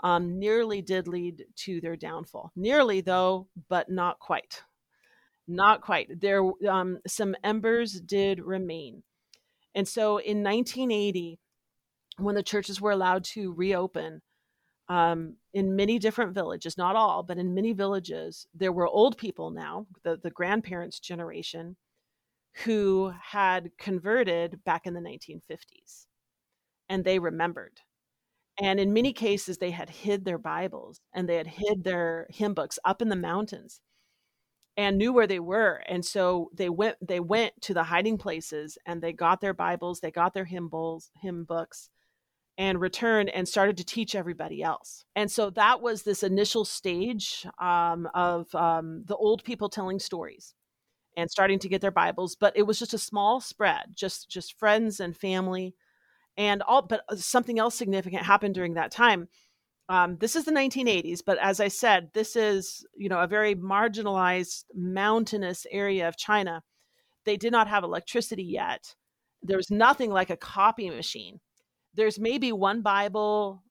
[0.00, 2.52] um, nearly did lead to their downfall.
[2.54, 4.62] Nearly, though, but not quite.
[5.48, 6.20] Not quite.
[6.20, 9.02] There, um, some embers did remain,
[9.74, 11.38] and so in 1980,
[12.18, 14.22] when the churches were allowed to reopen,
[14.88, 19.50] um, in many different villages, not all, but in many villages, there were old people
[19.50, 21.76] now, the the grandparents' generation
[22.64, 26.06] who had converted back in the 1950s
[26.88, 27.80] and they remembered.
[28.60, 32.54] And in many cases, they had hid their Bibles and they had hid their hymn
[32.54, 33.80] books up in the mountains
[34.76, 35.82] and knew where they were.
[35.88, 40.00] And so they went, they went to the hiding places and they got their Bibles,
[40.00, 41.90] they got their hymn bowls, hymn books,
[42.56, 45.04] and returned and started to teach everybody else.
[45.14, 50.54] And so that was this initial stage um, of um, the old people telling stories
[51.18, 54.58] and starting to get their bibles but it was just a small spread just just
[54.58, 55.74] friends and family
[56.38, 59.28] and all but uh, something else significant happened during that time.
[59.90, 63.54] Um, this is the 1980s but as i said this is you know a very
[63.54, 66.62] marginalized mountainous area of china.
[67.24, 68.94] They did not have electricity yet.
[69.42, 71.40] There was nothing like a copy machine.
[71.94, 73.62] There's maybe one bible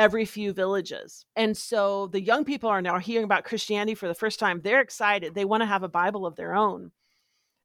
[0.00, 1.26] every few villages.
[1.36, 4.62] And so the young people are now hearing about Christianity for the first time.
[4.62, 5.34] They're excited.
[5.34, 6.90] They want to have a Bible of their own.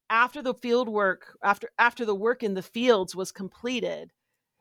[0.09, 4.11] After the field work, after after the work in the fields was completed,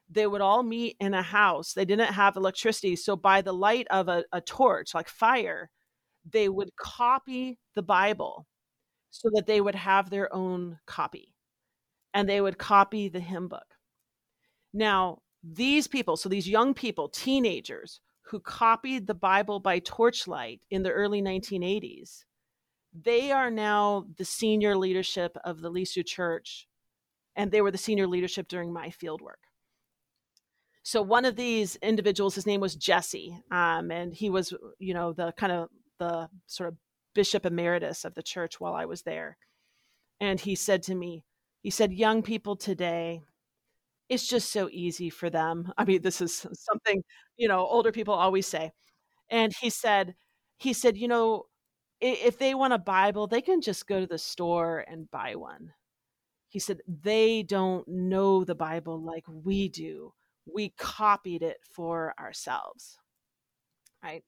[0.08, 1.72] they would all meet in a house.
[1.72, 2.94] They didn't have electricity.
[2.94, 5.68] So by the light of a, a torch, like fire,
[6.30, 8.46] they would copy the Bible
[9.10, 11.34] so that they would have their own copy.
[12.14, 13.66] And they would copy the hymn book.
[14.72, 20.82] Now, these people, so these young people, teenagers who copied the Bible by torchlight in
[20.82, 22.24] the early 1980s,
[22.94, 26.66] they are now the senior leadership of the Lisu Church,
[27.36, 29.40] and they were the senior leadership during my field work.
[30.82, 35.12] So one of these individuals, his name was Jesse, um, and he was, you know,
[35.12, 35.68] the kind of
[35.98, 36.76] the sort of
[37.14, 39.36] bishop emeritus of the church while I was there.
[40.20, 41.24] And he said to me,
[41.62, 43.22] he said, young people today,
[44.14, 45.72] it's just so easy for them.
[45.76, 47.02] I mean, this is something,
[47.36, 48.72] you know, older people always say.
[49.30, 50.14] And he said,
[50.58, 51.44] he said, you know,
[52.00, 55.72] if they want a Bible, they can just go to the store and buy one.
[56.48, 60.12] He said, they don't know the Bible like we do.
[60.46, 62.98] We copied it for ourselves.
[64.02, 64.22] Right.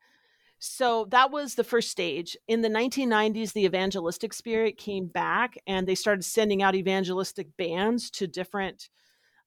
[0.58, 2.36] So that was the first stage.
[2.48, 8.10] In the 1990s, the evangelistic spirit came back and they started sending out evangelistic bands
[8.12, 8.88] to different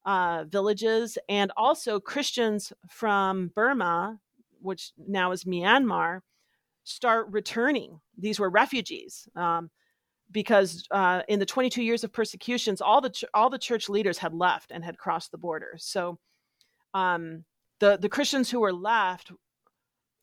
[0.04, 4.18] uh, villages, and also Christians from Burma,
[4.60, 6.20] which now is Myanmar,
[6.84, 8.00] start returning.
[8.18, 9.28] These were refugees.
[9.36, 9.70] Um,
[10.32, 14.18] because uh, in the 22 years of persecutions, all the ch- all the church leaders
[14.18, 15.72] had left and had crossed the border.
[15.78, 16.18] So
[16.94, 17.44] um,
[17.80, 19.32] the the Christians who were left,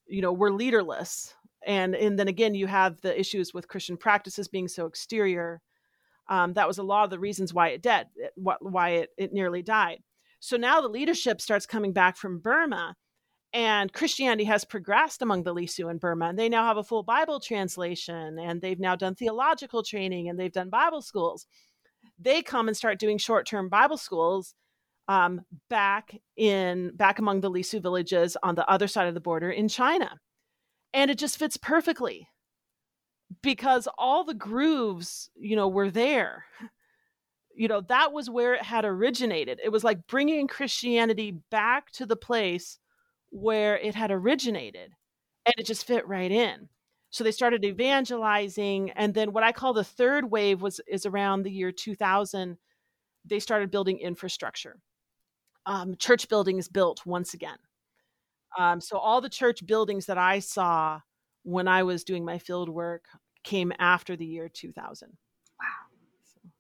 [0.08, 1.36] you know, were leaderless,
[1.68, 5.62] and and then again you have the issues with christian practices being so exterior
[6.30, 9.62] um, that was a lot of the reasons why it dead why it, it nearly
[9.62, 10.00] died.
[10.40, 12.96] So now the leadership starts coming back from burma
[13.54, 17.04] and christianity has progressed among the lisu in burma and they now have a full
[17.04, 21.48] bible translation and they've now done theological training and they've done bible schools.
[22.20, 24.54] They come and start doing short-term bible schools
[25.08, 29.50] um, back in back among the lisu villages on the other side of the border
[29.50, 30.20] in china.
[30.94, 32.28] And it just fits perfectly
[33.42, 36.46] because all the grooves you know were there.
[37.56, 39.60] You know that was where it had originated.
[39.64, 42.80] It was like bringing christianity back to the place
[43.30, 44.92] where it had originated
[45.46, 46.70] and it just fit right in.
[47.10, 51.44] So they started evangelizing and then what i call the third wave was is around
[51.44, 52.58] the year 2000
[53.26, 54.80] they started building infrastructure.
[55.66, 57.58] Um, church buildings built once again.
[58.58, 61.02] Um, so all the church buildings that I saw
[61.48, 63.06] when I was doing my field work
[63.44, 65.10] came after the year 2000.
[65.60, 65.66] Wow.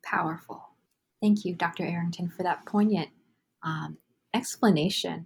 [0.01, 0.64] Powerful.
[1.22, 1.84] Thank you, Dr.
[1.84, 3.09] Arrington, for that poignant
[3.64, 3.97] um,
[4.34, 5.26] explanation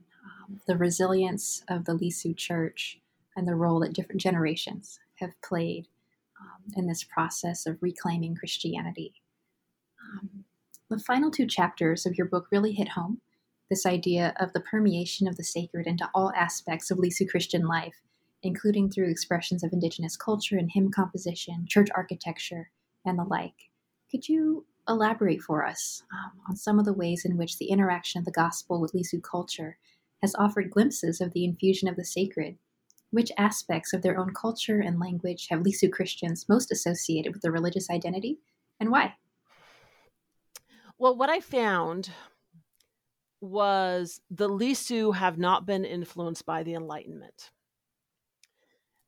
[0.67, 2.99] the resilience of the Lisu Church
[3.35, 5.87] and the role that different generations have played
[6.41, 9.13] um, in this process of reclaiming Christianity.
[10.13, 10.43] Um,
[10.89, 13.21] the final two chapters of your book really hit home
[13.69, 18.01] this idea of the permeation of the sacred into all aspects of Lisu Christian life,
[18.43, 22.69] including through expressions of indigenous culture and hymn composition, church architecture,
[23.05, 23.69] and the like.
[24.09, 28.19] Could you elaborate for us um, on some of the ways in which the interaction
[28.19, 29.77] of the gospel with Lisu culture
[30.21, 32.57] has offered glimpses of the infusion of the sacred?
[33.11, 37.51] Which aspects of their own culture and language have Lisu Christians most associated with their
[37.51, 38.39] religious identity,
[38.79, 39.15] and why?
[40.97, 42.11] Well, what I found
[43.41, 47.49] was the Lisu have not been influenced by the Enlightenment.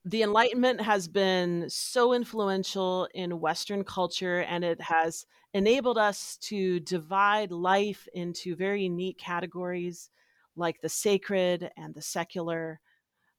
[0.05, 6.81] The Enlightenment has been so influential in Western culture and it has enabled us to
[6.81, 10.09] divide life into very neat categories
[10.57, 12.81] like the sacred and the secular,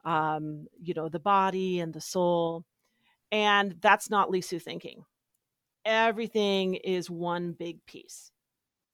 [0.07, 2.65] um, you know, the body and the soul.
[3.31, 5.05] And that's not Lisu thinking.
[5.85, 8.31] Everything is one big piece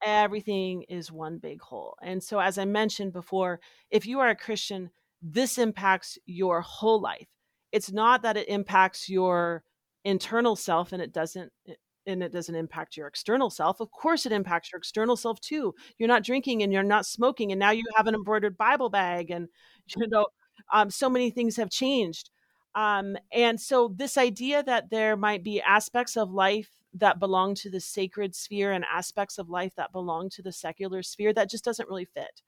[0.02, 1.96] everything is one big whole.
[2.02, 3.60] And so, as I mentioned before,
[3.90, 4.90] if you are a Christian,
[5.22, 7.28] this impacts your whole life.
[7.72, 9.62] It's not that it impacts your
[10.04, 11.74] internal self and it doesn't eh,
[12.06, 13.80] and it doesn't impact your external self.
[13.80, 15.74] Of course it impacts your external self too.
[15.98, 19.30] You're not drinking and you're not smoking and now you have an embroidered Bible bag
[19.30, 19.48] and
[19.96, 20.26] you know
[20.72, 22.30] um, so many things have changed.
[22.74, 27.70] Um, and so this idea that there might be aspects of life that belong to
[27.70, 31.64] the sacred sphere and aspects of life that belong to the secular sphere that just
[31.64, 32.42] doesn't really fit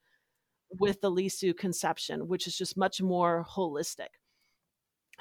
[0.79, 4.09] with the Lisu conception, which is just much more holistic.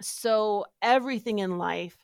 [0.01, 1.97] So everything in life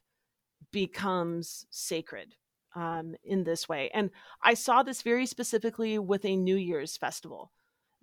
[0.73, 2.35] becomes sacred
[2.75, 3.91] um, in this way.
[3.95, 4.11] And
[4.43, 7.53] I saw this very specifically with a New Year's festival.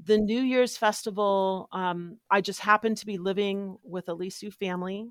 [0.03, 5.09] The New Year's festival, um, I just happened to be living with a Lisu family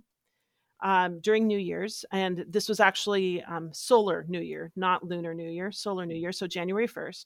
[0.83, 5.49] um, during New Year's, and this was actually um, solar New Year, not lunar New
[5.49, 7.25] Year, solar New Year, so January 1st.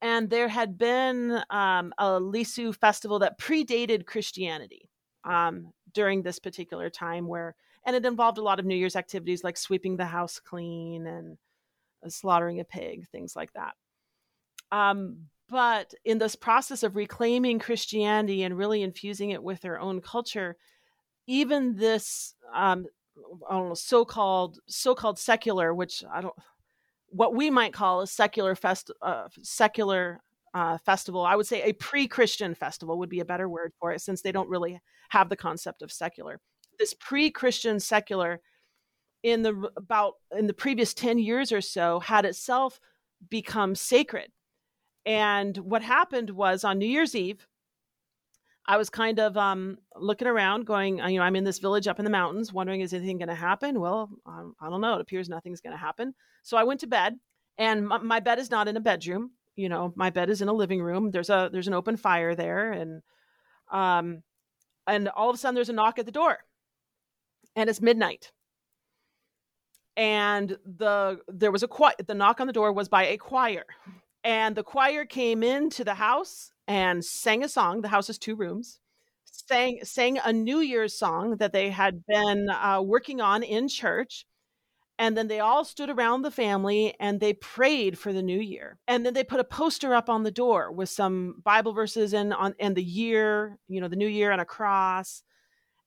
[0.00, 4.88] And there had been um, a Lisu festival that predated Christianity
[5.24, 9.42] um, during this particular time, where, and it involved a lot of New Year's activities
[9.42, 11.38] like sweeping the house clean and
[12.04, 13.74] uh, slaughtering a pig, things like that.
[14.70, 20.00] Um, but in this process of reclaiming Christianity and really infusing it with their own
[20.00, 20.56] culture,
[21.26, 22.86] even this um,
[23.50, 26.34] know, so-called so-called secular, which I don't,
[27.08, 30.20] what we might call a secular fest, uh, secular
[30.56, 31.22] uh, festival.
[31.32, 34.32] I would say a pre-Christian festival would be a better word for it, since they
[34.32, 34.80] don't really
[35.10, 36.40] have the concept of secular.
[36.78, 38.40] This pre-Christian secular,
[39.22, 42.80] in the about in the previous ten years or so, had itself
[43.28, 44.30] become sacred.
[45.04, 47.46] And what happened was on New Year's Eve,
[48.66, 51.98] I was kind of um, looking around, going, you know, I'm in this village up
[52.00, 53.80] in the mountains, wondering, is anything going to happen?
[53.80, 54.94] Well, I don't know.
[54.94, 56.14] It appears nothing's going to happen.
[56.42, 57.12] So I went to bed,
[57.56, 59.30] and my, bed is not in a bedroom.
[59.56, 61.10] You know, my bed is in a living room.
[61.10, 63.02] There's a there's an open fire there, and
[63.72, 64.22] um,
[64.86, 66.38] and all of a sudden there's a knock at the door,
[67.56, 68.32] and it's midnight.
[69.96, 72.06] And the there was a quiet.
[72.06, 73.64] The knock on the door was by a choir,
[74.22, 77.80] and the choir came into the house and sang a song.
[77.80, 78.80] The house has two rooms.
[79.24, 84.26] Sang sang a New Year's song that they had been uh, working on in church,
[84.98, 88.78] and then they all stood around the family and they prayed for the new year.
[88.88, 92.32] And then they put a poster up on the door with some Bible verses and
[92.32, 95.22] on and the year, you know, the new year and a cross.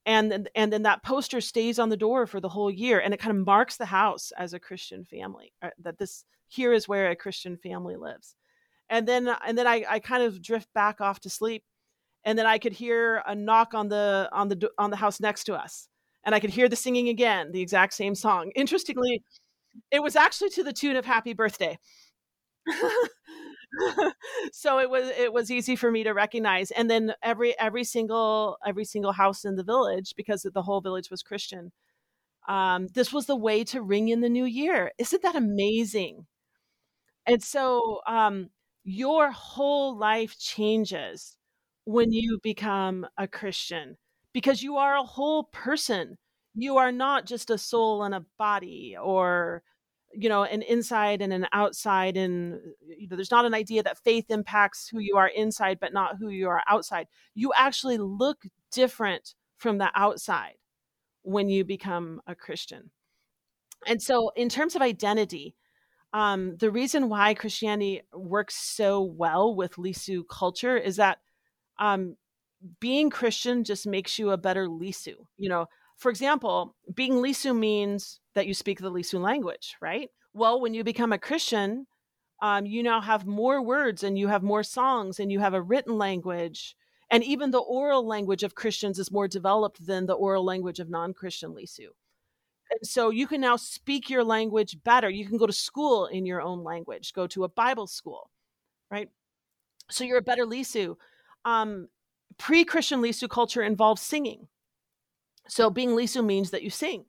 [0.05, 3.13] and then, and then that poster stays on the door for the whole year and
[3.13, 6.87] it kind of marks the house as a christian family uh, that this here is
[6.87, 8.35] where a christian family lives
[8.89, 11.63] and then and then I, I kind of drift back off to sleep
[12.23, 15.43] and then i could hear a knock on the on the on the house next
[15.45, 15.87] to us
[16.25, 18.51] and i could hear the singing again the exact same song.
[18.55, 19.23] Interestingly
[19.91, 21.77] it was actually to the tune of happy birthday.
[24.51, 28.57] So it was it was easy for me to recognize and then every every single
[28.65, 31.71] every single house in the village because the whole village was christian
[32.47, 34.91] um, this was the way to ring in the new year.
[34.97, 36.25] Isn't that amazing?
[37.27, 38.49] And so um,
[38.83, 41.37] your whole life changes
[41.85, 43.97] when you become a christian
[44.33, 46.17] because you are a whole person.
[46.55, 49.63] You are not just a soul and a body or
[50.11, 52.59] you know an inside and an outside and
[52.97, 56.17] you know there's not an idea that faith impacts who you are inside but not
[56.17, 57.07] who you are outside.
[57.35, 60.55] You actually look different from the outside
[61.21, 62.89] when you become a christian.
[63.87, 65.55] And so in terms of identity
[66.11, 71.19] um, the reason why christianity works so well with lisu culture is that
[71.77, 72.15] um,
[72.79, 75.67] being christian just makes you a better lisu you know
[75.99, 80.09] for example, being Lisu means that you speak the Lisu language, right?
[80.33, 81.87] Well, when you become a Christian,
[82.41, 85.61] um, you now have more words and you have more songs and you have a
[85.61, 86.77] written language.
[87.11, 90.89] And even the oral language of Christians is more developed than the oral language of
[90.89, 91.87] non Christian Lisu.
[92.71, 95.09] And so you can now speak your language better.
[95.09, 98.29] You can go to school in your own language, go to a Bible school,
[98.89, 99.09] right?
[99.91, 100.95] So you're a better Lisu.
[101.43, 101.89] Um,
[102.39, 104.47] Pre Christian Lisu culture involves singing.
[105.47, 107.05] So being Lisu means that you sing.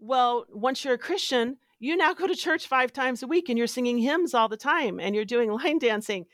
[0.00, 3.56] Well, once you're a Christian, you now go to church five times a week and
[3.56, 6.26] you're singing hymns all the time and you're doing line dancing.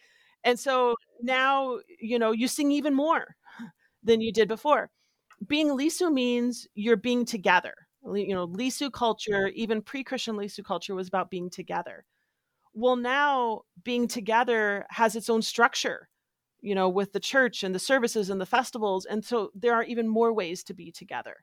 [0.42, 3.36] And so now, you know, you sing even more
[4.02, 4.90] than you did before.
[5.46, 7.74] Being Lisu means you're being together.
[8.04, 12.04] You know, Lisu culture, even pre Christian Lisu culture, was about being together.
[12.74, 16.08] Well, now being together has its own structure
[16.64, 19.04] you know, with the church and the services and the festivals.
[19.04, 21.36] And so there are even more ways to be together.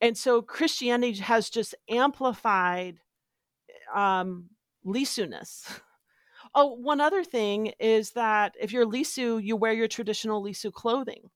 [0.00, 2.98] And so Christianity has just amplified
[3.94, 4.50] um,
[4.84, 5.80] Lisu-ness.
[6.56, 11.30] Oh, one other thing is that if you're Lisu, you wear your traditional Lisu clothing.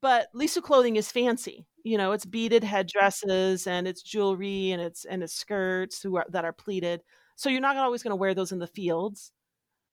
[0.00, 1.66] But Lisu clothing is fancy.
[1.84, 6.26] You know, it's beaded headdresses and it's jewelry and it's and it's skirts who are,
[6.30, 7.02] that are pleated.
[7.36, 9.30] So you're not always going to wear those in the fields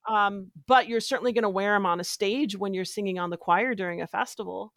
[0.10, 3.30] um, but you're certainly going to wear them on a stage when you're singing on
[3.30, 4.74] the choir during a festival.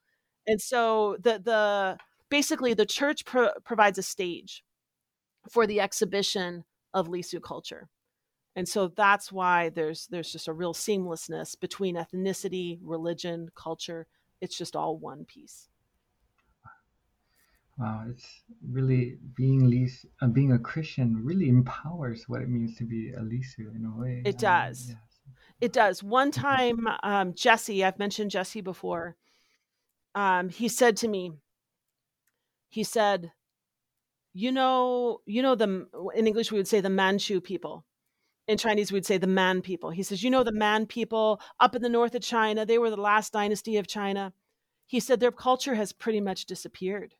[0.47, 1.99] And so the the
[2.29, 4.63] basically the church pro- provides a stage
[5.49, 7.89] for the exhibition of lisu culture.
[8.57, 14.07] And so that's why there's there's just a real seamlessness between ethnicity religion culture.
[14.41, 15.69] It's just all one piece.
[17.79, 22.85] Wow, it's really being Lis, uh, being a Christian really empowers what it means to
[22.85, 24.23] be a Lisu in a way.
[24.25, 24.91] It does.
[24.91, 24.99] Um,
[25.65, 26.03] it does.
[26.03, 29.17] One time, um, Jesse, I've mentioned Jesse before,
[30.15, 31.33] um, he said to me,
[32.69, 33.33] he said,
[34.35, 37.85] you know, you know, the, in English, we would say the Manchu people.
[38.47, 39.91] In Chinese, we'd say the Man people.
[39.91, 42.91] He says, you know, the Man people up in the north of China, they were
[42.91, 44.35] the last dynasty of China.
[44.87, 47.15] He said their culture has pretty much disappeared.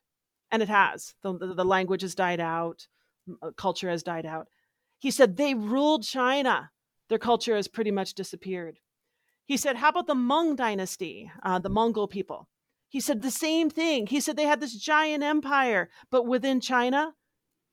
[0.51, 1.15] And it has.
[1.23, 2.87] The, the, the language has died out,
[3.41, 4.47] uh, culture has died out.
[4.99, 6.69] He said they ruled China
[7.09, 8.79] their culture has pretty much disappeared.
[9.45, 12.49] He said, How about the Meng dynasty, uh, the Mongol people?
[12.89, 14.07] He said the same thing.
[14.07, 17.13] He said they had this giant empire, but within China,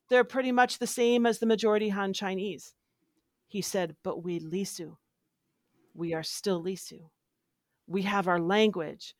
[0.08, 2.74] they're pretty much the same as the majority Han Chinese.
[3.48, 4.96] He said, But we Lisu,
[5.94, 7.10] we are still Lisu.
[7.86, 9.14] We have our language,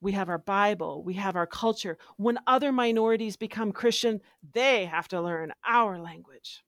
[0.00, 1.98] we have our Bible, we have our culture.
[2.16, 4.20] When other minorities become Christian,
[4.52, 6.64] they have to learn our language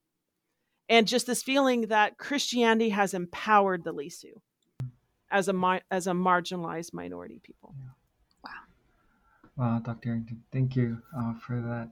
[0.89, 4.41] and just this feeling that Christianity has empowered the Lisu
[5.31, 7.75] as a as a marginalized minority people.
[7.79, 7.91] Yeah.
[8.45, 8.51] Wow.
[9.57, 10.11] Wow, Dr.
[10.11, 11.89] Arrington, thank you uh, for that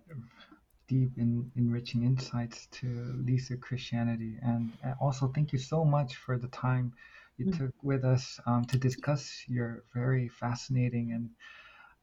[0.89, 2.87] deep and enriching insights to
[3.25, 6.93] Lisu Christianity, and also thank you so much for the time
[7.39, 7.65] you mm-hmm.
[7.65, 11.31] took with us um, to discuss your very fascinating and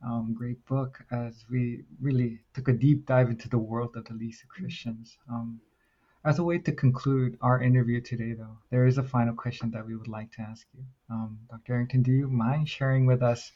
[0.03, 4.13] um, great book as we really took a deep dive into the world of the
[4.13, 5.17] Lisu Christians.
[5.29, 5.59] Um,
[6.25, 9.85] as a way to conclude our interview today, though, there is a final question that
[9.85, 10.83] we would like to ask you.
[11.09, 11.73] Um, Dr.
[11.73, 13.51] Arrington, do you mind sharing with us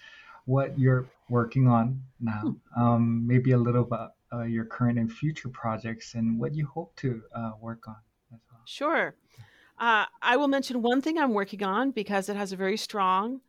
[0.46, 2.56] what you're working on now?
[2.76, 2.82] Hmm.
[2.82, 6.96] Um, maybe a little about uh, your current and future projects and what you hope
[6.98, 7.98] to uh, work on
[8.34, 8.62] as well.
[8.66, 9.16] Sure.
[9.80, 13.42] Uh, I will mention one thing I'm working on because it has a very strong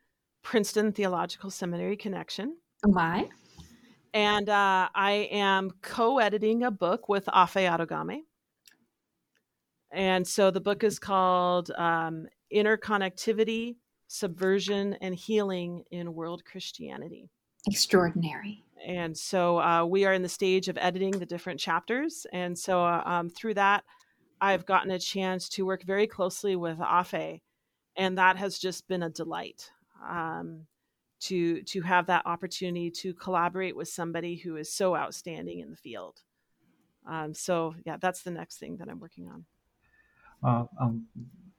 [0.42, 2.56] Princeton Theological Seminary connection.
[2.84, 3.28] Oh, my.
[4.12, 8.22] And uh, I am co editing a book with Afe Adogame.
[9.94, 13.76] And so the book is called um, Interconnectivity,
[14.08, 17.30] Subversion, and Healing in World Christianity.
[17.66, 18.62] Extraordinary.
[18.84, 22.26] And so uh, we are in the stage of editing the different chapters.
[22.32, 23.84] And so uh, um, through that,
[24.40, 27.40] I've gotten a chance to work very closely with Afe.
[27.96, 29.70] And that has just been a delight
[30.06, 30.66] um,
[31.20, 35.76] to, to have that opportunity to collaborate with somebody who is so outstanding in the
[35.76, 36.20] field.
[37.08, 39.44] Um, so, yeah, that's the next thing that I'm working on.
[40.44, 41.06] Uh, um,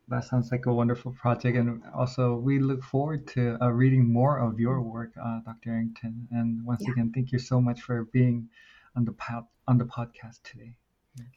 [0.07, 4.37] that sounds like a wonderful project, and also we look forward to uh, reading more
[4.37, 5.71] of your work, uh, Dr.
[5.71, 6.27] Arrington.
[6.31, 6.91] And once yeah.
[6.91, 8.47] again, thank you so much for being
[8.95, 10.75] on the pod- on the podcast today.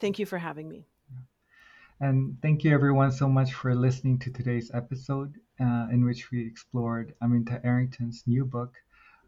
[0.00, 0.84] Thank you for having me.
[2.00, 6.46] And thank you everyone so much for listening to today's episode, uh, in which we
[6.46, 8.76] explored Aminta Arrington's new book,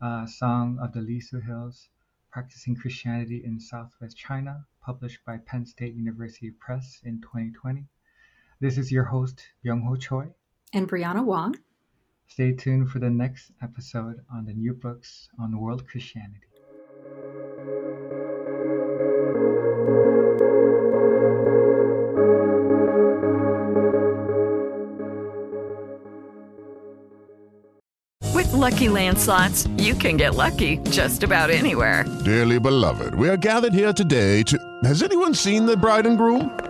[0.03, 1.89] uh, "Song of the Lisu Hills:
[2.31, 7.89] Practicing Christianity in Southwest China," published by Penn State University Press in 2020.
[8.63, 10.27] This is your host, Young Ho Choi.
[10.75, 11.57] And Brianna Wong.
[12.27, 16.41] Stay tuned for the next episode on the new books on world Christianity.
[28.35, 32.05] With LuckyLand Slots, you can get lucky just about anywhere.
[32.27, 34.59] Dearly beloved, we are gathered here today to.
[34.85, 36.70] Has anyone seen the bride and groom?